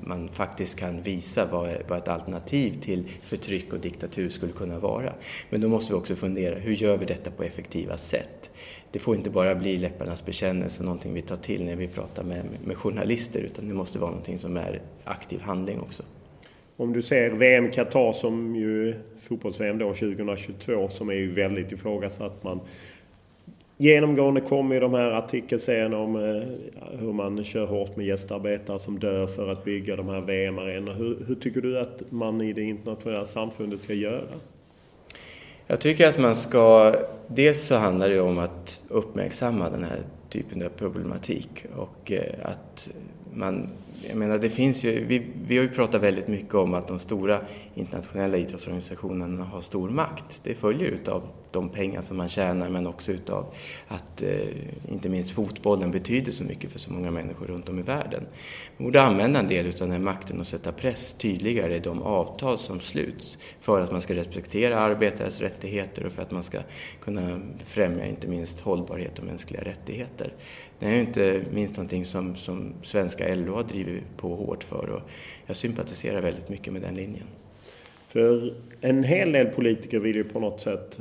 [0.00, 5.12] man faktiskt kan visa vad, vad ett alternativ till förtryck och diktatur skulle kunna vara.
[5.50, 8.50] Men då måste vi också fundera, hur gör vi detta på effektiva sätt?
[8.90, 12.44] Det får inte bara bli läpparnas bekännelse, någonting vi tar till när vi pratar med,
[12.64, 16.02] med journalister, utan det måste vara någonting som är aktiv handling också.
[16.76, 22.44] Om du ser VM Qatar som ju fotbolls-VM då 2022 som är ju väldigt ifrågasatt.
[22.44, 22.60] Man
[23.78, 26.42] Genomgående kommer ju de här artikelserierna om eh,
[26.98, 30.92] hur man kör hårt med gästarbetare som dör för att bygga de här VM-arenorna.
[30.92, 34.34] Hur, hur, tycker du att man i det internationella samfundet ska göra?
[35.66, 36.94] Jag tycker att man ska...
[37.28, 39.98] Dels så handlar det om att uppmärksamma den här
[40.28, 42.90] typen av problematik och eh, att
[43.34, 43.68] man...
[44.02, 45.04] Jag menar, det finns ju...
[45.04, 47.40] Vi, vi har ju pratat väldigt mycket om att de stora
[47.74, 50.40] internationella idrottsorganisationerna har stor makt.
[50.44, 51.22] Det följer utav
[51.56, 53.46] de pengar som man tjänar men också utav
[53.88, 54.30] att eh,
[54.88, 58.26] inte minst fotbollen betyder så mycket för så många människor runt om i världen.
[58.76, 62.02] Man borde använda en del utav den här makten och sätta press tydligare i de
[62.02, 66.58] avtal som sluts för att man ska respektera arbetares rättigheter och för att man ska
[67.00, 70.32] kunna främja inte minst hållbarhet och mänskliga rättigheter.
[70.78, 73.85] Det är ju inte minst någonting som, som svenska LO har drivit
[74.16, 75.00] på hårt för och
[75.46, 77.26] jag sympatiserar väldigt mycket med den linjen.
[78.08, 80.98] För en hel del politiker vill ju på något sätt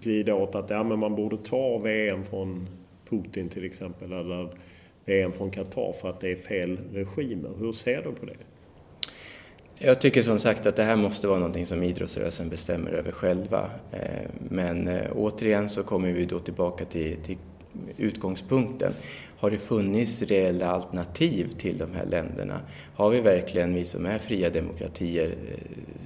[0.00, 2.68] glida åt att ja, men man borde ta VM från
[3.08, 4.48] Putin till exempel eller
[5.04, 7.50] VM från Qatar för att det är fel regimer.
[7.58, 8.36] Hur ser du på det?
[9.78, 13.70] Jag tycker som sagt att det här måste vara någonting som idrottsrörelsen bestämmer över själva.
[13.92, 17.36] Eh, men eh, återigen så kommer vi då tillbaka till, till
[17.96, 18.92] utgångspunkten.
[19.44, 22.60] Har det funnits reella alternativ till de här länderna?
[22.94, 25.58] Har vi verkligen, vi som är fria demokratier, eh,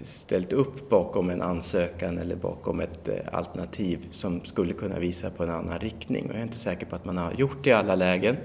[0.03, 5.43] ställt upp bakom en ansökan eller bakom ett eh, alternativ som skulle kunna visa på
[5.43, 6.25] en annan riktning?
[6.25, 8.37] Och jag är inte säker på att man har gjort det i alla lägen.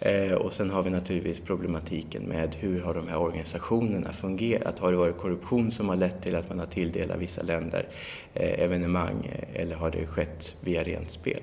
[0.00, 4.78] Eh, och sen har vi naturligtvis problematiken med hur har de här organisationerna fungerat?
[4.78, 7.88] Har det varit korruption som har lett till att man har tilldelat vissa länder
[8.34, 11.40] evenemang eller har det skett via rent spel?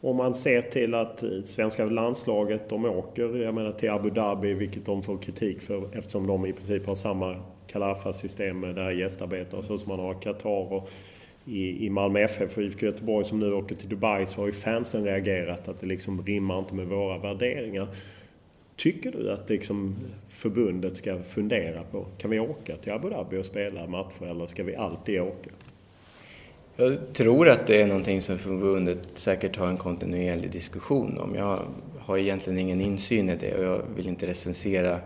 [0.00, 4.86] Om man ser till att svenska landslaget, de åker jag menar, till Abu Dhabi, vilket
[4.86, 9.78] de får kritik för eftersom de i princip har samma Kalafa-system med det här så
[9.78, 10.90] som man har i Qatar och
[11.44, 14.52] i, i Malmö FF och IFK Göteborg som nu åker till Dubai så har ju
[14.52, 17.88] fansen reagerat att det liksom rimmar inte med våra värderingar.
[18.76, 19.96] Tycker du att liksom
[20.28, 24.64] förbundet ska fundera på, kan vi åka till Abu Dhabi och spela matcher eller ska
[24.64, 25.50] vi alltid åka?
[26.78, 31.34] Jag tror att det är någonting som förbundet säkert har en kontinuerlig diskussion om.
[31.34, 31.58] Jag
[31.98, 34.98] har egentligen ingen insyn i det och jag vill inte recensera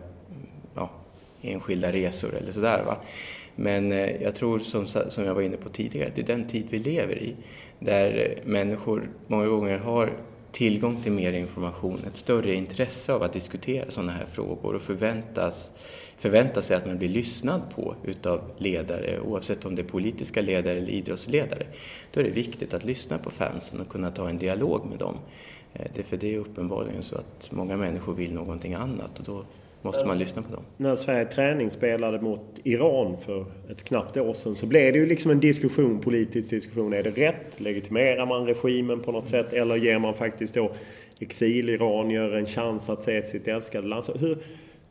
[0.75, 0.91] ja,
[1.43, 2.83] enskilda resor eller sådär.
[2.87, 2.97] Va?
[3.57, 6.47] Men eh, jag tror som, som jag var inne på tidigare, att det är den
[6.47, 7.37] tid vi lever i
[7.79, 10.13] där människor många gånger har
[10.53, 15.73] tillgång till mer information, ett större intresse av att diskutera sådana här frågor och förväntas,
[16.17, 20.79] förvänta sig att man blir lyssnad på utav ledare, oavsett om det är politiska ledare
[20.79, 21.67] eller idrottsledare.
[22.13, 25.15] Då är det viktigt att lyssna på fansen och kunna ta en dialog med dem.
[25.73, 29.25] Eh, det är för det är uppenbarligen så att många människor vill någonting annat och
[29.25, 29.45] då
[29.83, 30.65] måste man lyssna på dem.
[30.77, 35.31] När Sverige träningsspelade mot Iran för ett knappt år sedan så blev det ju liksom
[35.31, 36.93] en diskussion, politisk diskussion.
[36.93, 37.61] Är det rätt?
[37.61, 39.53] Legitimerar man regimen på något sätt?
[39.53, 40.73] Eller ger man faktiskt då
[41.21, 44.05] exiliranier en chans att se sitt älskade land?
[44.21, 44.39] Hur,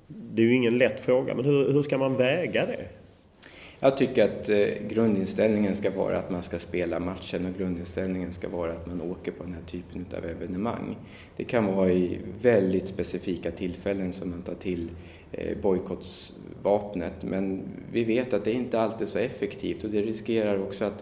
[0.08, 2.86] det är ju ingen lätt fråga, men hur, hur ska man väga det?
[3.82, 8.50] Jag tycker att eh, grundinställningen ska vara att man ska spela matchen och grundinställningen ska
[8.50, 10.98] vara att man åker på den här typen av evenemang.
[11.38, 14.90] Det kan vara i väldigt specifika tillfällen som man tar till
[15.32, 17.62] eh, bojkottsvapnet men
[17.92, 21.02] vi vet att det inte alltid är så effektivt och det riskerar också att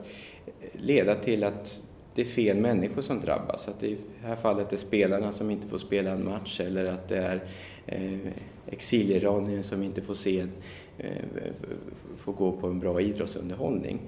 [0.61, 1.81] eh, leda till att
[2.15, 3.67] det är fel människor som drabbas.
[3.67, 6.85] Att det i det här fallet är spelarna som inte får spela en match eller
[6.85, 7.43] att det är
[7.85, 8.31] eh,
[8.67, 10.51] exiliranier som inte får se en,
[10.97, 11.11] Eh,
[12.17, 13.99] få får gå på en bra idrottsunderhållning.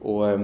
[0.00, 0.40] Och, eh,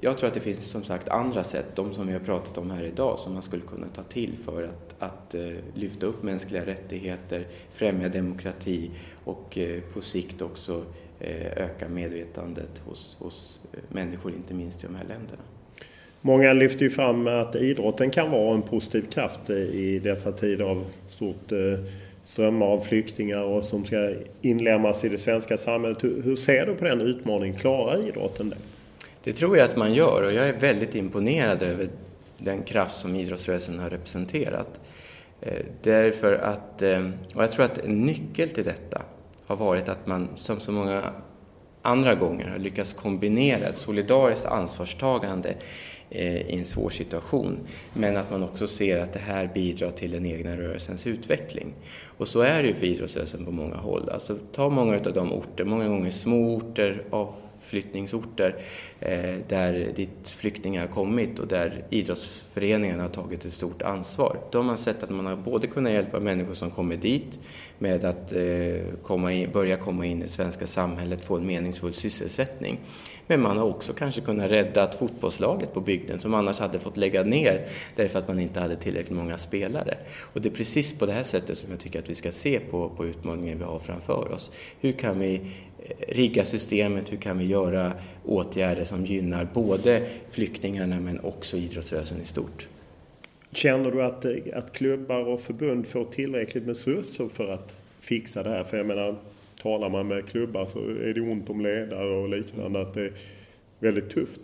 [0.00, 2.70] jag tror att det finns som sagt andra sätt, de som vi har pratat om
[2.70, 6.66] här idag, som man skulle kunna ta till för att, att eh, lyfta upp mänskliga
[6.66, 8.90] rättigheter, främja demokrati
[9.24, 9.58] och
[9.92, 10.84] på sikt också
[11.56, 15.42] öka medvetandet hos, hos människor, inte minst i de här länderna.
[16.26, 20.84] Många lyfter ju fram att idrotten kan vara en positiv kraft i dessa tider av
[21.08, 21.58] stort eh,
[22.26, 26.04] strömmar av flyktingar och som ska inlemmas i det svenska samhället.
[26.04, 27.58] Hur ser du på den utmaningen?
[27.58, 28.56] Klarar idrotten det?
[29.24, 31.88] Det tror jag att man gör och jag är väldigt imponerad över
[32.38, 34.80] den kraft som idrottsrörelsen har representerat.
[35.40, 39.02] Eh, därför att, eh, och jag tror att en nyckel till detta
[39.46, 41.02] har varit att man som så många
[41.82, 45.54] andra gånger har lyckats kombinera ett solidariskt ansvarstagande
[46.10, 47.58] Eh, i en svår situation.
[47.92, 51.74] Men att man också ser att det här bidrar till den egna rörelsens utveckling.
[52.18, 54.10] Och så är det ju för idrottsrörelsen på många håll.
[54.10, 58.56] Alltså, ta många av de orter, många gånger små orter, avflyttningsorter.
[59.00, 64.38] Eh, där dit flyktingar har kommit och där idrottsföreningarna har tagit ett stort ansvar.
[64.50, 67.38] Då har man sett att man har både kunnat hjälpa människor som kommer dit
[67.78, 68.40] med att eh,
[69.02, 72.80] komma in, börja komma in i det svenska samhället, få en meningsfull sysselsättning.
[73.26, 77.22] Men man har också kanske kunnat rädda fotbollslaget på bygden som annars hade fått lägga
[77.22, 79.94] ner därför att man inte hade tillräckligt många spelare.
[80.32, 82.60] Och det är precis på det här sättet som jag tycker att vi ska se
[82.60, 84.50] på, på utmaningen vi har framför oss.
[84.80, 87.92] Hur kan vi eh, rigga systemet, hur kan vi göra
[88.24, 92.68] åtgärder som gynnar både flyktingarna men också idrottsrörelsen i stort.
[93.52, 98.50] Känner du att, att klubbar och förbund får tillräckligt med resurser för att fixa det
[98.50, 98.64] här?
[98.64, 99.16] För jag menar,
[99.62, 103.12] talar man med klubbar så är det ont om ledare och liknande, att det är
[103.78, 104.40] väldigt tufft.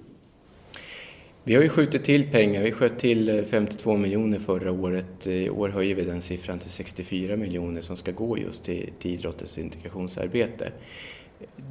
[1.44, 2.62] Vi har ju skjutit till pengar.
[2.62, 5.26] Vi sköt till 52 miljoner förra året.
[5.26, 9.10] I år höjer vi den siffran till 64 miljoner som ska gå just till, till
[9.10, 10.72] idrottens integrationsarbete.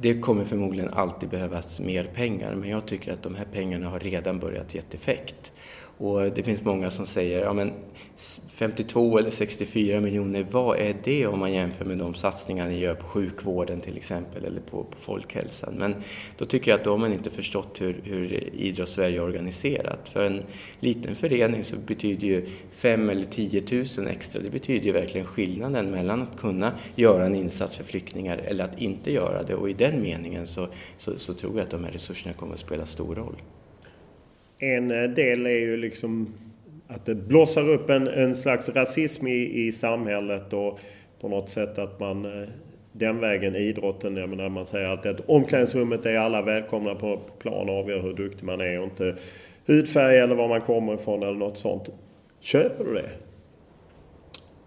[0.00, 4.00] Det kommer förmodligen alltid behövas mer pengar men jag tycker att de här pengarna har
[4.00, 5.52] redan börjat ge effekt.
[5.98, 7.72] Och det finns många som säger, ja men
[8.48, 12.94] 52 eller 64 miljoner, vad är det om man jämför med de satsningar ni gör
[12.94, 15.74] på sjukvården till exempel eller på, på folkhälsan?
[15.78, 15.94] Men
[16.38, 20.08] då tycker jag att då har man inte förstått hur, hur Idrottssverige är organiserat.
[20.08, 20.42] För en
[20.80, 23.62] liten förening så betyder ju 5 eller 10
[23.98, 28.38] 000 extra, det betyder ju verkligen skillnaden mellan att kunna göra en insats för flyktingar
[28.38, 29.54] eller att inte göra det.
[29.54, 32.60] Och i den meningen så, så, så tror jag att de här resurserna kommer att
[32.60, 33.36] spela stor roll.
[34.62, 36.34] En eh, del är ju liksom
[36.86, 40.78] att det blossar upp en, en slags rasism i, i samhället och
[41.20, 42.48] på något sätt att man eh,
[42.92, 47.68] den vägen idrotten, jag menar man säger alltid att omklädningsrummet är alla välkomna på plan
[47.68, 49.16] och avgör hur duktig man är och inte
[49.66, 51.90] hudfärg eller var man kommer ifrån eller något sånt.
[52.40, 53.10] Köper du det?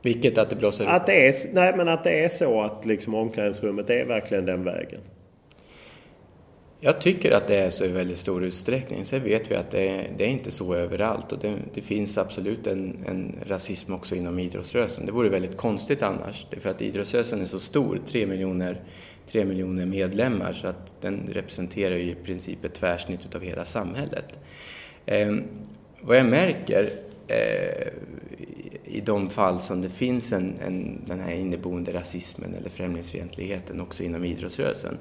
[0.01, 0.91] Vilket att det blossar upp?
[0.91, 4.63] Att det är, nej men att det är så att liksom omklädningsrummet är verkligen den
[4.63, 5.01] vägen.
[6.85, 9.05] Jag tycker att det är så i väldigt stor utsträckning.
[9.05, 12.17] Sen vet vi att det är, det är inte så överallt och det, det finns
[12.17, 15.05] absolut en, en, rasism också inom idrottsrörelsen.
[15.05, 18.81] Det vore väldigt konstigt annars, för att idrottsrörelsen är så stor, tre miljoner,
[19.27, 24.39] 3 miljoner medlemmar, så att den representerar ju i princip ett tvärsnitt av hela samhället.
[25.05, 25.35] Eh,
[26.01, 26.89] vad jag märker
[27.27, 27.87] eh,
[28.87, 34.03] i de fall som det finns en, en, den här inneboende rasismen eller främlingsfientligheten också
[34.03, 34.97] inom idrottsrörelsen,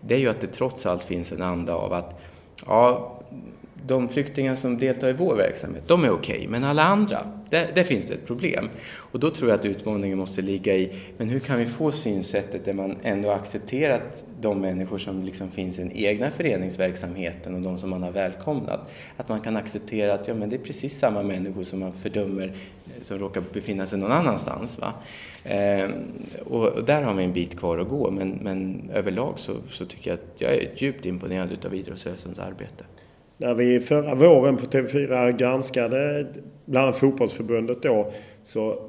[0.00, 2.20] det är ju att det trots allt finns en anda av att
[2.66, 3.16] ja,
[3.86, 7.72] de flyktingar som deltar i vår verksamhet, de är okej, okay, men alla andra, där,
[7.74, 8.68] där, finns det ett problem.
[8.96, 12.64] Och då tror jag att utmaningen måste ligga i, men hur kan vi få synsättet
[12.64, 17.78] där man ändå accepterat de människor som liksom finns i den egna föreningsverksamheten och de
[17.78, 18.90] som man har välkomnat.
[19.16, 22.46] Att man kan acceptera att ja, men det är precis samma människor som man fördömer
[22.46, 24.78] eh, som råkar befinna sig någon annanstans.
[24.78, 24.92] Va?
[25.44, 25.90] Eh,
[26.44, 29.86] och, och, där har vi en bit kvar att gå, men, men överlag så, så
[29.86, 32.84] tycker jag att jag är djupt imponerad utav idrottsrörelsens arbete.
[33.40, 36.26] När vi förra våren på TV4 granskade
[36.64, 38.12] bland annat fotbollsförbundet då
[38.42, 38.88] så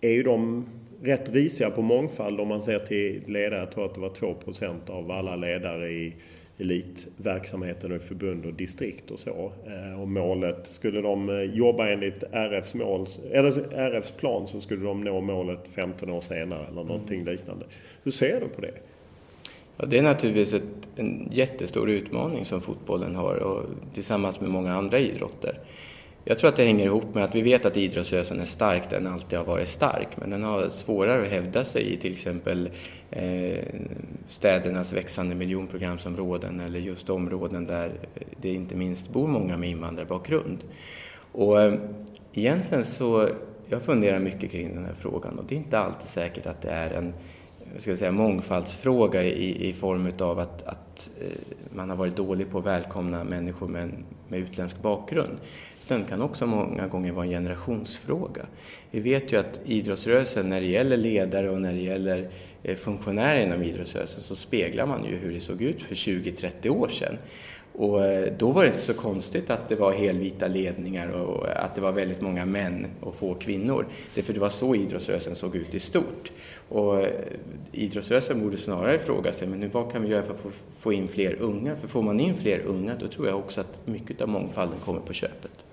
[0.00, 0.66] är ju de
[1.02, 3.58] rätt risiga på mångfald om man ser till ledare.
[3.58, 6.14] Jag tror att det var 2% av alla ledare i
[6.58, 9.52] elitverksamheten och i förbund och distrikt och så.
[9.66, 14.84] Eh, och målet, skulle de eh, jobba enligt RFs, mål, eller RFs plan så skulle
[14.84, 17.32] de nå målet 15 år senare eller någonting mm.
[17.32, 17.66] liknande.
[18.02, 18.74] Hur ser du på det?
[19.78, 23.64] Ja, det är naturligtvis ett, en jättestor utmaning som fotbollen har och
[23.94, 25.60] tillsammans med många andra idrotter.
[26.24, 29.06] Jag tror att det hänger ihop med att vi vet att idrottsrörelsen är stark, den
[29.06, 32.70] alltid har varit stark, men den har svårare att hävda sig i till exempel
[33.10, 33.64] eh,
[34.28, 37.92] städernas växande miljonprogramsområden eller just områden där
[38.40, 40.64] det inte minst bor många med invandrarbakgrund.
[41.32, 41.74] Och eh,
[42.32, 43.28] egentligen så,
[43.68, 46.70] jag funderar mycket kring den här frågan och det är inte alltid säkert att det
[46.70, 47.12] är en
[47.78, 51.26] ska säga, mångfaldsfråga i, i form av att, att eh,
[51.70, 53.92] man har varit dålig på att välkomna människor med,
[54.28, 55.38] med utländsk bakgrund.
[55.88, 58.46] Den kan också många gånger vara en generationsfråga.
[58.90, 62.30] Vi vet ju att idrottsrörelsen, när det gäller ledare och när det gäller
[62.62, 66.88] eh, funktionärer inom idrottsrörelsen, så speglar man ju hur det såg ut för 20-30 år
[66.88, 67.14] sedan.
[67.78, 71.74] Och eh, då var det inte så konstigt att det var helvita ledningar och att
[71.74, 73.86] det var väldigt många män och få kvinnor.
[74.14, 76.32] Därför det var så idrottsrörelsen såg ut i stort.
[76.68, 77.10] Och eh,
[77.72, 81.08] idrottsrörelsen borde snarare fråga sig, men nu, vad kan vi göra för att få, in
[81.08, 81.76] fler unga?
[81.76, 85.00] För får man in fler unga, då tror jag också att mycket av mångfalden kommer
[85.00, 85.64] på köpet.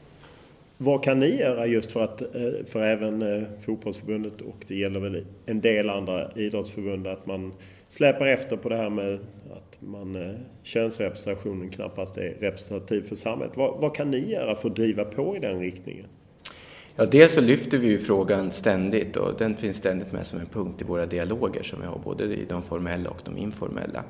[0.77, 2.27] Vad kan ni göra just för att, eh,
[2.67, 7.53] för även fotbollsförbundet och det gäller väl en del andra idrottsförbund, att man
[7.95, 9.13] släpar efter på det här med
[9.51, 13.57] att man, eh, könsrepresentationen knappast är representativ för samhället.
[13.57, 16.05] Vad, vad, kan ni göra för att driva på i den riktningen?
[16.95, 20.45] Ja, dels så lyfter vi ju frågan ständigt och den finns ständigt med som en
[20.45, 24.03] punkt i våra dialoger som vi har, både i de formella och de informella.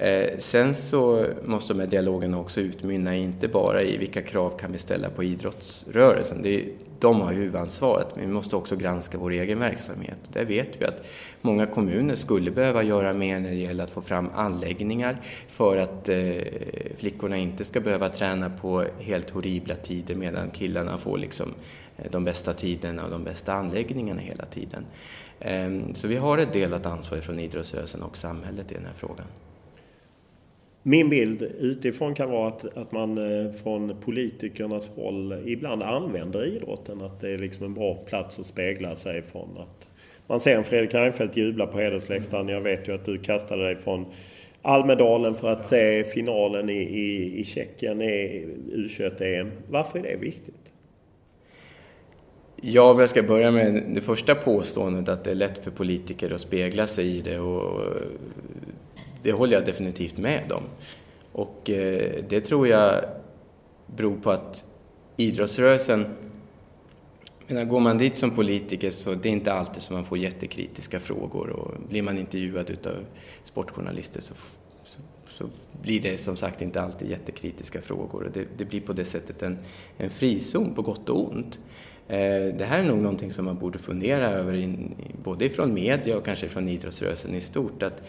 [0.00, 4.72] Eh, sen så måste de här dialogerna också utmynna inte bara i vilka krav kan
[4.72, 6.42] vi ställa på idrottsrörelsen.
[6.42, 10.18] Det är, de har huvudansvaret, men vi måste också granska vår egen verksamhet.
[10.32, 11.06] Där vet vi att
[11.40, 16.08] många kommuner skulle behöva göra mer när det gäller att få fram anläggningar för att
[16.08, 16.32] eh,
[16.96, 21.54] flickorna inte ska behöva träna på helt horribla tider medan killarna får liksom
[21.96, 24.86] eh, de bästa tiderna och de bästa anläggningarna hela tiden.
[25.40, 29.26] Eh, så vi har ett delat ansvar från idrottsrörelsen och samhället i den här frågan.
[30.82, 37.02] Min bild utifrån kan vara att, att man eh, från politikernas håll ibland använder idrotten.
[37.02, 39.48] Att det är liksom en bra plats att spegla sig från.
[39.58, 39.88] Att
[40.26, 42.48] man ser en Fredrik Reinfeldt jubla på hedersläktaren.
[42.48, 44.06] Jag vet ju att du kastade dig från
[44.62, 49.50] Almedalen för att se finalen i, i, i Tjeckien i U21-EM.
[49.68, 50.54] Varför är det viktigt?
[52.56, 56.30] Ja, om jag ska börja med det första påståendet att det är lätt för politiker
[56.30, 57.82] att spegla sig i det och
[59.22, 60.62] det håller jag definitivt med om.
[61.32, 63.04] Och eh, det tror jag
[63.86, 64.64] beror på att
[65.16, 66.06] idrottsrörelsen
[67.46, 71.00] menar, går man dit som politiker så det är inte alltid som man får jättekritiska
[71.00, 72.94] frågor och blir man intervjuad utav
[73.44, 74.34] sportjournalister så,
[74.84, 75.44] så, så
[75.82, 79.42] blir det som sagt inte alltid jättekritiska frågor och det, det blir på det sättet
[79.42, 79.58] en,
[79.98, 81.58] en frizon på gott och ont.
[82.08, 86.16] Eh, det här är nog någonting som man borde fundera över in, både ifrån media
[86.16, 87.82] och kanske från idrottsrörelsen i stort.
[87.82, 88.02] Att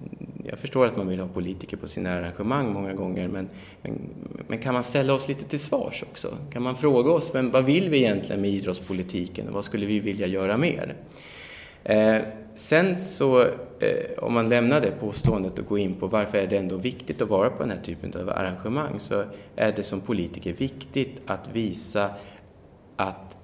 [0.00, 3.48] Mm, jag förstår att man vill ha politiker på sina arrangemang många gånger men,
[3.82, 4.00] men,
[4.48, 6.36] men, kan man ställa oss lite till svars också?
[6.52, 10.00] Kan man fråga oss men vad vill vi egentligen med idrottspolitiken och vad skulle vi
[10.00, 10.94] vilja göra mer?
[11.84, 12.16] Eh,
[12.54, 16.56] sen så, eh, om man lämnar det påståendet och går in på varför är det
[16.56, 19.24] ändå viktigt att vara på den här typen av arrangemang så
[19.56, 22.10] är det som politiker viktigt att visa
[22.96, 23.38] att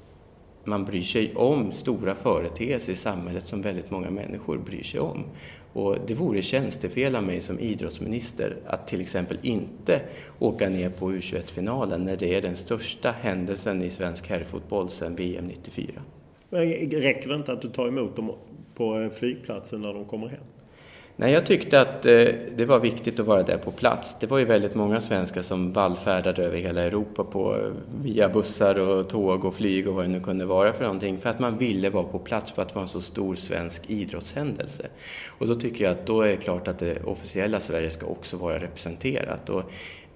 [0.64, 5.24] man bryr sig om stora företeelser i samhället som väldigt många människor bryr sig om.
[5.72, 10.00] Och det vore tjänstefel av mig som idrottsminister att till exempel inte
[10.38, 15.46] åka ner på U21-finalen när det är den största händelsen i svensk herrfotboll sedan VM
[15.46, 15.92] 94.
[16.50, 18.32] Men räcker det inte att du tar emot dem
[18.74, 20.44] på eh, flygplatsen när de kommer hem?
[21.22, 24.16] Nej, jag tyckte att eh, det var viktigt att vara där på plats.
[24.20, 28.78] Det var ju väldigt många svenskar som vallfärdade över hela Europa på, eh, via bussar
[28.78, 31.18] och tåg och flyg och vad det nu kunde vara för någonting.
[31.18, 33.82] För att man ville vara på plats för att det var en så stor svensk
[33.86, 34.86] idrottshändelse.
[35.28, 38.36] Och då tycker jag att då är det klart att det officiella Sverige ska också
[38.36, 39.48] vara representerat.
[39.48, 39.60] Och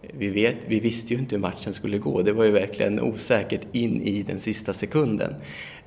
[0.03, 2.23] eh, vi, vet, vi visste ju inte hur matchen skulle gå.
[2.23, 5.35] Det var ju verkligen osäkert in i den sista sekunden.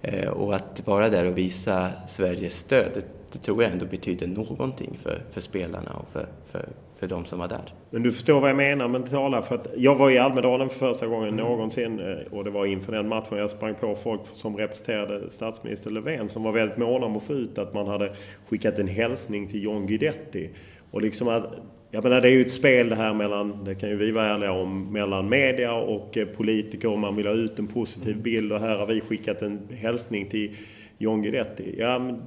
[0.01, 4.97] Eh, och att vara där och visa Sveriges stöd, det tror jag ändå betyder någonting
[5.01, 6.69] för, för spelarna och för, för,
[6.99, 7.73] för de som var där.
[7.89, 10.77] Men du förstår vad jag menar med tala för att jag var i Almedalen för
[10.77, 11.45] första gången mm.
[11.45, 15.91] någonsin eh, och det var inför den matchen jag sprang på folk som representerade statsminister
[15.91, 18.13] Löfven som var väldigt måna om att få ut att man hade
[18.49, 20.49] skickat en hälsning till John Guidetti.
[20.91, 21.45] Och liksom att,
[21.91, 24.25] jag menar det är ju ett spel det här mellan, det kan ju vi vara
[24.25, 28.23] ärliga om, mellan media och eh, politiker och man vill ha ut en positiv mm.
[28.23, 30.55] bild och här har vi skickat en hälsning till
[30.97, 31.75] John Guidetti.
[31.77, 32.17] Ja,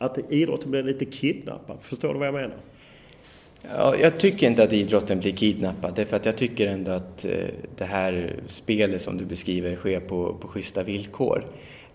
[0.00, 1.78] att idrotten blir lite kidnappad.
[1.80, 2.56] Förstår du vad jag menar?
[3.76, 7.32] Ja, jag tycker inte att idrotten blir kidnappad därför att jag tycker ändå att eh,
[7.76, 11.46] det här spelet som du beskriver sker på, på schyssta villkor.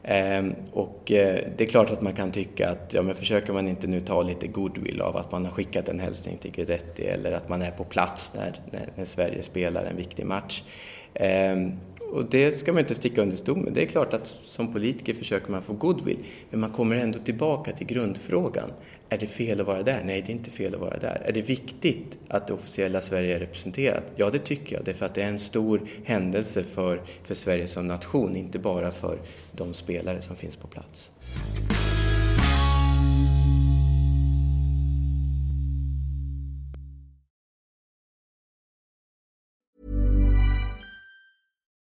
[0.03, 3.67] Ehm, och eh, det är klart att man kan tycka att, ja men försöker man
[3.67, 7.31] inte nu ta lite goodwill av att man har skickat en hälsning till Guidetti eller
[7.31, 10.63] att man är på plats när, när, när Sverige spelar en viktig match.
[11.13, 11.71] Ehm,
[12.16, 13.74] och det ska man inte sticka under stol med.
[13.74, 16.18] Det är klart att som politiker försöker man få goodwill,
[16.49, 18.72] men man kommer ändå tillbaka till grundfrågan.
[19.09, 20.03] Är det fel att vara där?
[20.05, 21.22] Nej, det är inte fel att vara där.
[21.26, 24.03] Är det viktigt att det officiella Sverige är representerat?
[24.16, 24.86] Ja, det tycker jag.
[24.86, 28.59] Det är för att det är en stor händelse för, för Sverige som nation, inte
[28.59, 29.20] bara för
[29.51, 31.11] de spelare som finns på plats.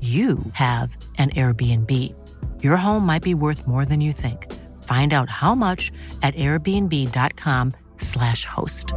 [0.00, 2.14] you have an Airbnb.
[2.62, 4.46] Your home might be worth more than you think.
[4.84, 5.90] Find out how much
[6.22, 8.94] at airbnb.com slash host.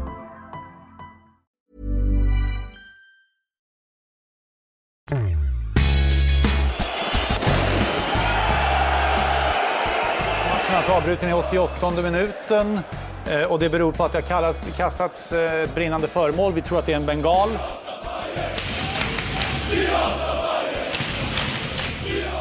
[10.49, 12.79] Matchen alltså avbruten i 88 minuten.
[13.25, 16.53] Eh, och det beror på att det har kastats eh, brinnande föremål.
[16.53, 17.49] Vi tror att det är en bengal.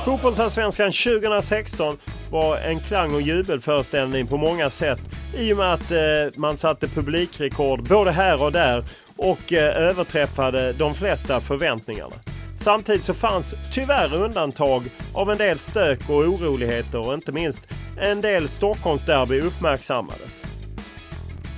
[0.05, 1.99] Fotbollsallsvenskan 2016
[2.31, 5.01] var en klang och jubelföreställning på många sätt
[5.37, 5.99] i och med att eh,
[6.37, 8.85] man satte publikrekord både här och där
[9.17, 12.15] och eh, överträffade de flesta förväntningarna.
[12.57, 14.85] Samtidigt så fanns tyvärr undantag
[15.15, 17.69] av en del stök och oroligheter och inte minst
[18.01, 20.43] en del Stockholmsderby uppmärksammades.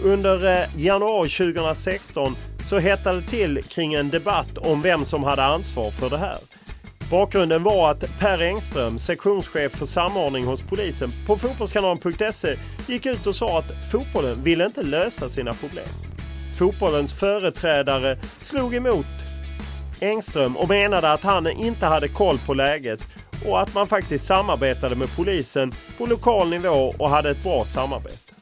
[0.02, 2.36] Under eh, januari 2016
[2.68, 6.38] så hettade det till kring en debatt om vem som hade ansvar för det här.
[7.12, 12.56] Bakgrunden var att Per Engström, sektionschef för samordning hos polisen, på fotbollskanalen.se
[12.86, 15.88] gick ut och sa att fotbollen ville inte lösa sina problem.
[16.58, 19.06] Fotbollens företrädare slog emot
[20.00, 23.00] Engström och menade att han inte hade koll på läget
[23.46, 28.34] och att man faktiskt samarbetade med polisen på lokal nivå och hade ett bra samarbete.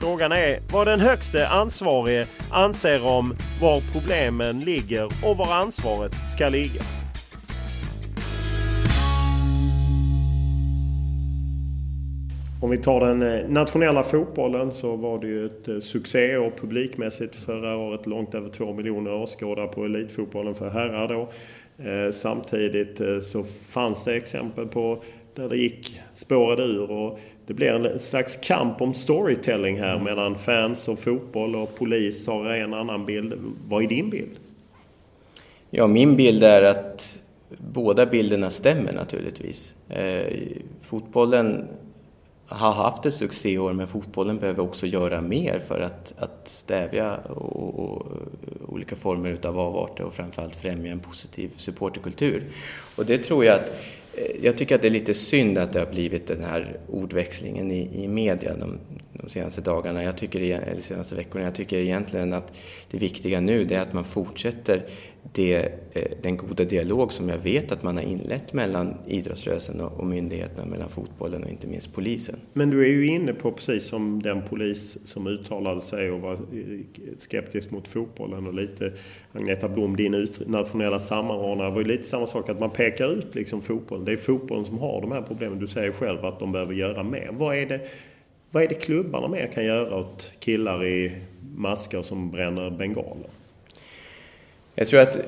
[0.00, 6.48] Frågan är vad den högste ansvarige anser om var problemen ligger och var ansvaret ska
[6.48, 6.82] ligga.
[12.62, 17.36] Om vi tar den eh, nationella fotbollen så var det ju ett eh, succéår publikmässigt
[17.36, 18.06] förra året.
[18.06, 21.20] Långt över två miljoner åskådare på elitfotbollen för herrar då.
[21.84, 25.02] Eh, samtidigt så fanns det exempel på
[25.34, 30.04] där det gick, spårade ur och det blev en slags kamp om storytelling här mm.
[30.04, 33.34] mellan fans och fotboll och polis har en annan bild.
[33.68, 34.38] Vad är din bild?
[35.70, 37.22] Ja, min bild är att
[37.58, 39.74] båda bilderna stämmer naturligtvis.
[39.88, 40.32] Eh,
[40.82, 41.68] fotbollen
[42.52, 47.78] har haft ett succéår men fotbollen behöver också göra mer för att, att stävja och,
[47.78, 48.06] och,
[48.68, 52.44] olika former utav avarter och framförallt främja en positiv supporterkultur.
[52.96, 53.68] Och det tror jag att
[54.14, 57.70] eh, jag tycker att det är lite synd att det har blivit den här ordväxlingen
[57.70, 58.78] i, i media de,
[59.12, 61.44] de senaste dagarna, jag tycker, eller senaste veckorna.
[61.44, 62.52] Jag tycker egentligen att
[62.90, 64.82] det viktiga nu det är att man fortsätter
[65.32, 70.00] det, eh, den goda dialog som jag vet att man har inlett mellan idrottsrörelsen och,
[70.00, 72.36] och myndigheterna, mellan fotbollen och inte minst polisen.
[72.52, 76.32] Men du är ju inne på, precis som den polis som uttalade sig och var
[76.32, 76.38] eh,
[77.18, 78.92] skeptisk mot fotbollen och lite
[79.32, 83.62] Agneta Blom, din nationella sammanhållare, var ju lite samma sak att man pekar ut liksom
[83.62, 84.04] fotbollen.
[84.04, 85.58] Det är fotbollen som har de här problemen.
[85.58, 87.28] Du säger själv att de behöver göra mer.
[87.32, 87.80] Vad är det,
[88.50, 91.12] vad är det klubbarna mer kan göra åt killar i
[91.56, 93.41] masker som bränner bengaler?
[94.82, 95.22] Jag tror att eh,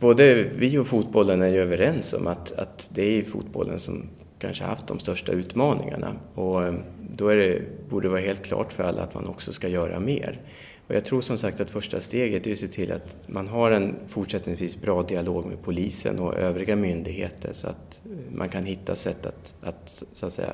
[0.00, 4.08] både vi och fotbollen är ju överens om att, att det är fotbollen som
[4.38, 6.12] kanske haft de största utmaningarna.
[6.34, 9.52] Och eh, då är det, borde det vara helt klart för alla att man också
[9.52, 10.40] ska göra mer.
[10.86, 13.70] Och jag tror som sagt att första steget är att se till att man har
[13.70, 18.96] en fortsättningsvis bra dialog med polisen och övriga myndigheter så att eh, man kan hitta
[18.96, 20.52] sätt att, att, så att säga,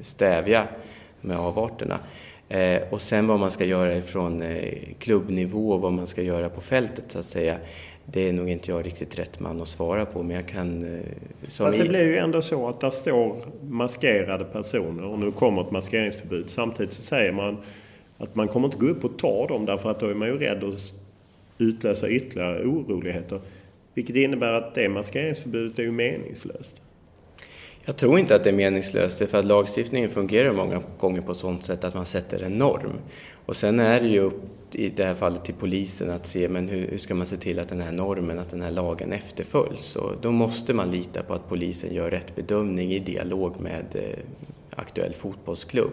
[0.00, 0.68] stävja
[1.20, 1.98] de här avarterna.
[2.52, 6.48] Eh, och sen vad man ska göra ifrån eh, klubbnivå och vad man ska göra
[6.48, 7.56] på fältet så att säga.
[8.04, 10.94] Det är nog inte jag riktigt rätt man att svara på men jag kan...
[10.94, 11.00] Eh,
[11.42, 11.88] Fast det i...
[11.88, 16.50] blir ju ändå så att där står maskerade personer och nu kommer ett maskeringsförbud.
[16.50, 17.56] Samtidigt så säger man
[18.18, 20.38] att man kommer inte gå upp och ta dem därför att då är man ju
[20.38, 20.94] rädd att
[21.58, 23.40] utlösa ytterligare oroligheter.
[23.94, 26.82] Vilket innebär att det maskeringsförbudet är ju meningslöst.
[27.84, 31.38] Jag tror inte att det är meningslöst, för att lagstiftningen fungerar många gånger på ett
[31.38, 32.92] sådant sätt att man sätter en norm.
[33.46, 34.42] Och sen är det ju upp
[34.74, 37.58] i det här fallet till polisen att se men hur, hur, ska man se till
[37.58, 39.96] att den här normen, att den här lagen efterföljs.
[39.96, 44.18] Och då måste man lita på att polisen gör rätt bedömning i dialog med eh,
[44.82, 45.92] aktuell fotbollsklubb.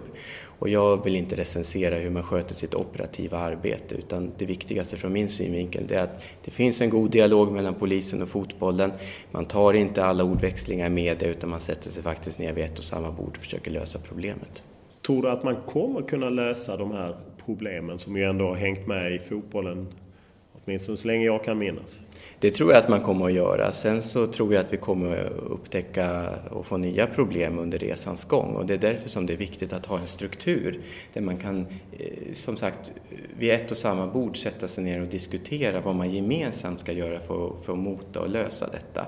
[0.59, 5.13] Och jag vill inte recensera hur man sköter sitt operativa arbete utan det viktigaste från
[5.13, 8.91] min synvinkel är att det finns en god dialog mellan polisen och fotbollen.
[9.31, 12.77] Man tar inte alla ordväxlingar med det utan man sätter sig faktiskt ner vid ett
[12.77, 14.63] och samma bord och försöker lösa problemet.
[15.05, 17.15] Tror du att man kommer kunna lösa de här
[17.45, 19.87] problemen som ju ändå har hängt med i fotbollen
[20.53, 21.99] åtminstone så länge jag kan minnas?
[22.41, 23.71] Det tror jag att man kommer att göra.
[23.71, 28.25] Sen så tror jag att vi kommer att upptäcka och få nya problem under resans
[28.25, 30.79] gång och det är därför som det är viktigt att ha en struktur
[31.13, 31.65] där man kan,
[31.99, 32.93] eh, som sagt,
[33.37, 37.19] vid ett och samma bord sätta sig ner och diskutera vad man gemensamt ska göra
[37.19, 39.05] för, för att mota och lösa detta.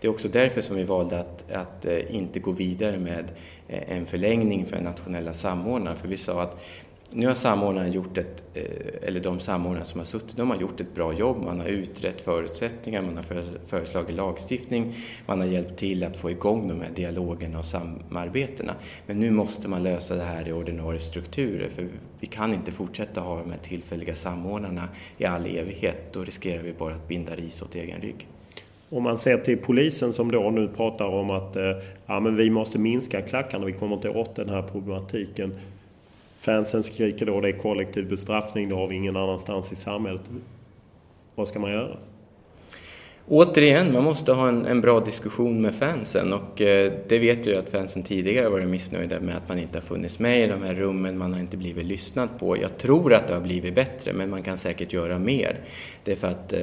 [0.00, 3.32] Det är också därför som vi valde att, att eh, inte gå vidare med
[3.68, 6.64] eh, en förlängning för den nationella samordnaren, för vi sa att
[7.14, 10.80] nu har samordnaren gjort ett, eh, eller de samordnare som har suttit, de har gjort
[10.80, 11.42] ett bra jobb.
[11.44, 13.22] Man har utrett förutsättningar, man har
[13.66, 14.94] föreslagit lagstiftning,
[15.26, 18.74] man har hjälpt till att få igång de här dialogerna och samarbetena.
[19.06, 21.88] Men nu måste man lösa det här i ordinarie strukturer för
[22.20, 24.88] vi kan inte fortsätta ha de här tillfälliga samordnarna
[25.18, 26.12] i all evighet.
[26.12, 28.28] Då riskerar vi bara att binda ris åt egen rygg.
[28.90, 31.72] Om man ser till polisen som då nu pratar om att eh,
[32.06, 35.54] ja, men vi måste minska klackarna, vi kommer inte åt den här problematiken.
[36.44, 40.22] Fansen skriker då det är kollektiv bestraffning, det har vi ingen annanstans i samhället.
[41.34, 41.96] Vad ska man göra?
[43.28, 47.56] Återigen, man måste ha en, en bra diskussion med fansen och eh, det vet jag
[47.56, 50.74] att fansen tidigare varit missnöjda med att man inte har funnits med i de här
[50.74, 52.56] rummen, man har inte blivit lyssnad på.
[52.56, 55.60] Jag tror att det har blivit bättre men man kan säkert göra mer.
[56.04, 56.60] Det är för att eh,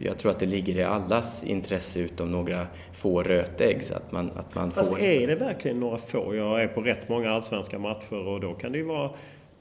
[0.00, 3.82] jag tror att det ligger i allas intresse utom några få rötägg.
[3.82, 5.00] Så att man, att man Fast får...
[5.00, 6.34] är det verkligen några få?
[6.34, 9.10] Jag är på rätt många allsvenska matcher och då kan det ju vara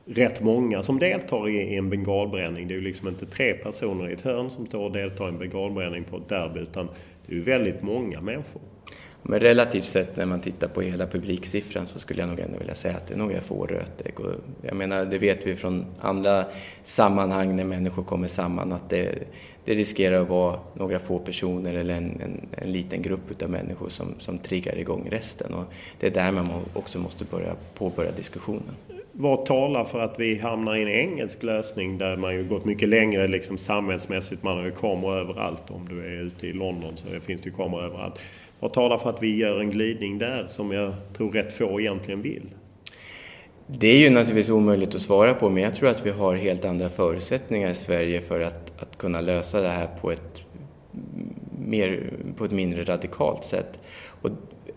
[0.06, 2.68] rätt många som deltar i en bengalbränning.
[2.68, 5.28] Det är ju liksom inte tre personer i ett hörn som står och deltar i
[5.28, 6.88] en bengalbränning på ett derby utan
[7.26, 8.62] det är ju väldigt många människor.
[9.24, 12.76] Men relativt sett när man tittar på hela publiksiffran så skulle jag nog ändå vilja
[12.76, 14.20] säga att det är några få rötägg.
[14.20, 14.32] Och
[14.62, 16.46] jag menar, det vet vi från andra
[16.84, 19.28] sammanhang när människor kommer samman att det,
[19.66, 23.90] det riskerar att vara några få personer eller en, en, en liten grupp utav människor
[23.90, 25.54] som, som triggar igång resten.
[25.54, 28.76] Och det är där man också måste börja påbörja diskussionen.
[29.14, 32.90] Vad talar för att vi hamnar i en engelsk lösning där man ju gått mycket
[32.90, 34.44] längre liksom samhällsmässigt.
[34.44, 35.64] Man har ju kameror överallt.
[35.68, 38.20] Om du är ute i London så finns det ju kameror överallt.
[38.60, 42.22] Vad talar för att vi gör en glidning där som jag tror rätt få egentligen
[42.22, 42.46] vill?
[43.68, 46.66] Det är ju naturligtvis omöjligt att svara på men jag tror att vi har helt
[46.66, 50.44] andra förutsättningar i Sverige för att, att kunna lösa det här på ett,
[51.60, 53.80] mer, på ett mindre radikalt sätt.
[54.22, 54.30] Och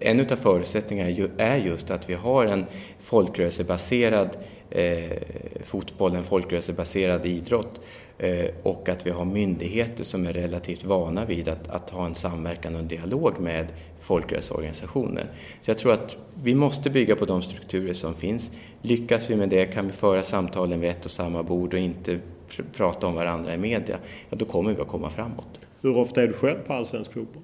[0.04, 2.64] en av förutsättningarna är just att vi har en
[3.00, 4.36] folkrörelsebaserad
[4.70, 5.18] eh,
[5.64, 7.80] fotboll, en folkrörelsebaserad idrott
[8.18, 12.14] eh, och att vi har myndigheter som är relativt vana vid att, att ha en
[12.14, 13.66] samverkan och en dialog med
[14.00, 15.26] folkrörelseorganisationer.
[15.60, 18.52] Så jag tror att vi måste bygga på de strukturer som finns.
[18.82, 22.18] Lyckas vi med det, kan vi föra samtalen vid ett och samma bord och inte
[22.48, 23.98] pr prata om varandra i media,
[24.30, 25.60] ja då kommer vi att komma framåt.
[25.82, 27.42] Hur ofta är du själv på allsvensk fotboll?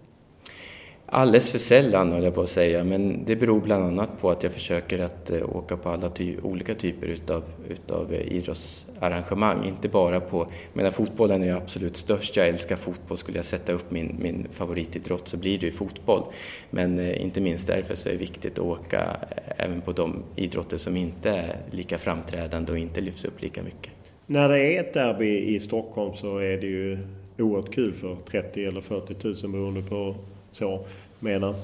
[1.13, 4.43] Alldeles för sällan höll jag på att säga, men det beror bland annat på att
[4.43, 9.65] jag försöker att eh, åka på alla ty olika typer utav, utav eh, idrottsarrangemang.
[9.65, 13.91] Inte bara på, medan fotbollen är absolut störst, jag älskar fotboll, skulle jag sätta upp
[13.91, 16.23] min, min favoritidrott så blir det ju fotboll.
[16.71, 20.23] Men eh, inte minst därför så är det viktigt att åka eh, även på de
[20.37, 23.93] idrotter som inte är lika framträdande och inte lyfts upp lika mycket.
[24.27, 26.99] När det är ett derby i Stockholm så är det ju
[27.39, 30.17] oerhört kul för 30 eller 40 000 beroende på
[30.51, 30.85] så.
[31.19, 31.55] Medan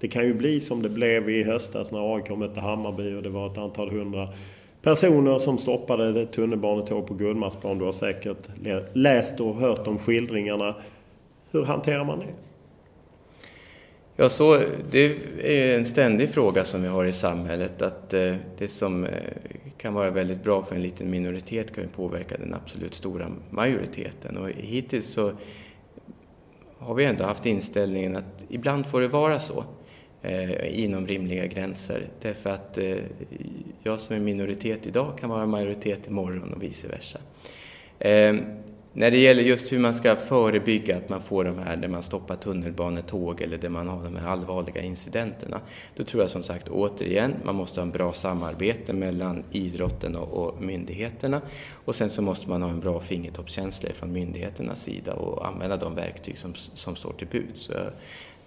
[0.00, 3.28] det kan ju bli som det blev i höstas när AIK mötte Hammarby och det
[3.28, 4.28] var ett antal hundra
[4.82, 7.78] personer som stoppade ett tunnelbanetåg på Gullmarsplan.
[7.78, 8.48] Du har säkert
[8.92, 10.74] läst och hört om skildringarna.
[11.50, 12.26] Hur hanterar man det?
[14.16, 14.60] Ja, så
[14.90, 19.10] det är en ständig fråga som vi har i samhället att eh, det som eh,
[19.76, 24.36] kan vara väldigt bra för en liten minoritet kan ju påverka den absolut stora majoriteten
[24.36, 25.32] och hittills så
[26.78, 29.64] har vi ändå haft inställningen att ibland får det vara så
[30.22, 32.08] eh, inom rimliga gränser.
[32.22, 32.96] Därför att eh,
[33.82, 37.18] jag som är minoritet idag kan vara majoritet imorgon och vice versa.
[37.98, 38.34] Eh,
[38.92, 42.02] när det gäller just hur man ska förebygga att man får de här där man
[42.02, 45.60] stoppar tunnelbanetåg eller där man har de här allvarliga incidenterna.
[45.96, 50.28] Då tror jag som sagt återigen, man måste ha en bra samarbete mellan idrotten och,
[50.28, 51.40] och myndigheterna.
[51.84, 55.94] Och sen så måste man ha en bra fingertoppskänsla från myndigheternas sida och använda de
[55.94, 57.70] verktyg som, som står till buds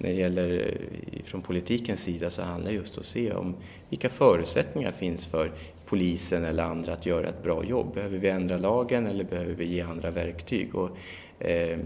[0.02, 0.78] när det gäller
[1.12, 3.56] eh, från politikens sida så handlar det just om att se om
[3.90, 5.52] vilka förutsättningar finns för
[5.92, 7.94] polisen eller andra att göra ett bra jobb.
[7.94, 10.76] Behöver vi ändra lagen eller behöver vi ge andra verktyg?
[10.76, 10.90] Och,
[11.40, 11.80] eh,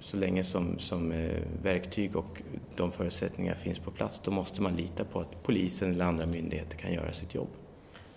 [0.00, 1.30] så länge som, som eh,
[1.62, 2.42] verktyg och
[2.76, 6.76] de förutsättningar finns på plats då måste man lita på att polisen eller andra myndigheter
[6.76, 7.48] kan göra sitt jobb.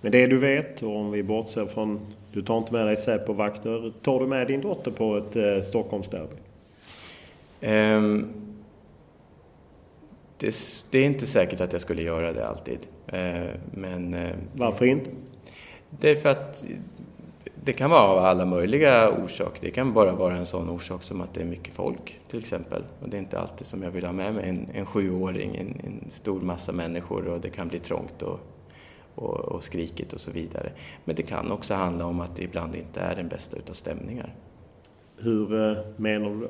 [0.02, 2.00] Men det du vet, och om vi bortser från,
[2.34, 6.36] du tar inte med dig Säpo-vakter, tar du med din dotter på ett eh, Stockholmsderby?
[7.62, 8.34] Um,
[10.38, 10.56] det,
[10.90, 12.80] det, är inte säkert att jag skulle göra det alltid.
[13.08, 15.10] Eh, men, eh, Varför inte?
[15.90, 16.66] Därför att
[17.64, 19.62] det kan vara av alla möjliga orsaker.
[19.62, 22.84] Det kan bara vara en sån orsak som att det är mycket folk till exempel.
[23.02, 25.82] Och det är inte alltid som jag vill ha med mig en, en sjuåring, en,
[25.84, 28.40] en stor massa människor och det kan bli trångt och,
[29.16, 30.72] och, och skrikigt och så vidare.
[31.06, 34.36] Men det kan också handla om att det ibland inte är den bästa utav stämningar.
[35.18, 36.50] Hur eh, menar du?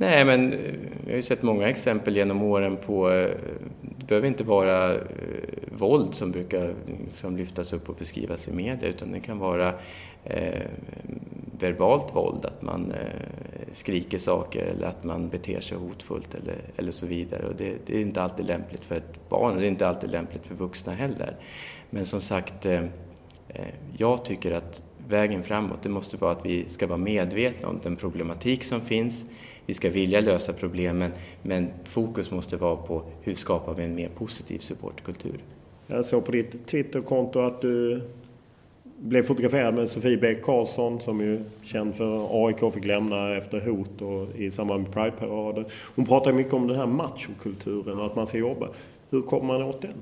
[0.00, 0.58] Nej, men jag
[1.04, 3.30] vi har ju sett många exempel genom åren på, eh,
[3.98, 5.00] det behöver inte vara eh,
[5.72, 6.74] våld som brukar
[7.04, 9.72] liksom lyftas upp och beskrivas i media, utan det kan vara
[10.24, 10.62] eh,
[11.58, 16.92] verbalt våld, att man eh, skriker saker eller att man beter sig hotfullt eller, eller
[16.92, 17.46] så vidare.
[17.46, 20.10] Och det, det, är inte alltid lämpligt för ett barn och det är inte alltid
[20.10, 21.36] lämpligt för vuxna heller.
[21.90, 22.84] Men som sagt, eh,
[23.96, 27.96] jag tycker att vägen framåt, det måste vara att vi ska vara medvetna om den
[27.96, 29.26] problematik som finns.
[29.66, 34.08] Vi ska vilja lösa problemen, men fokus måste vara på hur skapar vi en mer
[34.08, 35.38] positiv supportkultur.
[35.86, 38.02] Jag såg på ditt Twitterkonto att du
[38.98, 44.02] blev fotograferad med Sofie Bäck Karlsson som ju känd för AIK fick lämna efter hot
[44.02, 45.64] och i samband med Pride-paraden.
[45.94, 48.68] Hon pratar mycket om den här machokulturen och att man ska jobba.
[49.10, 49.94] Hur kommer man åt den?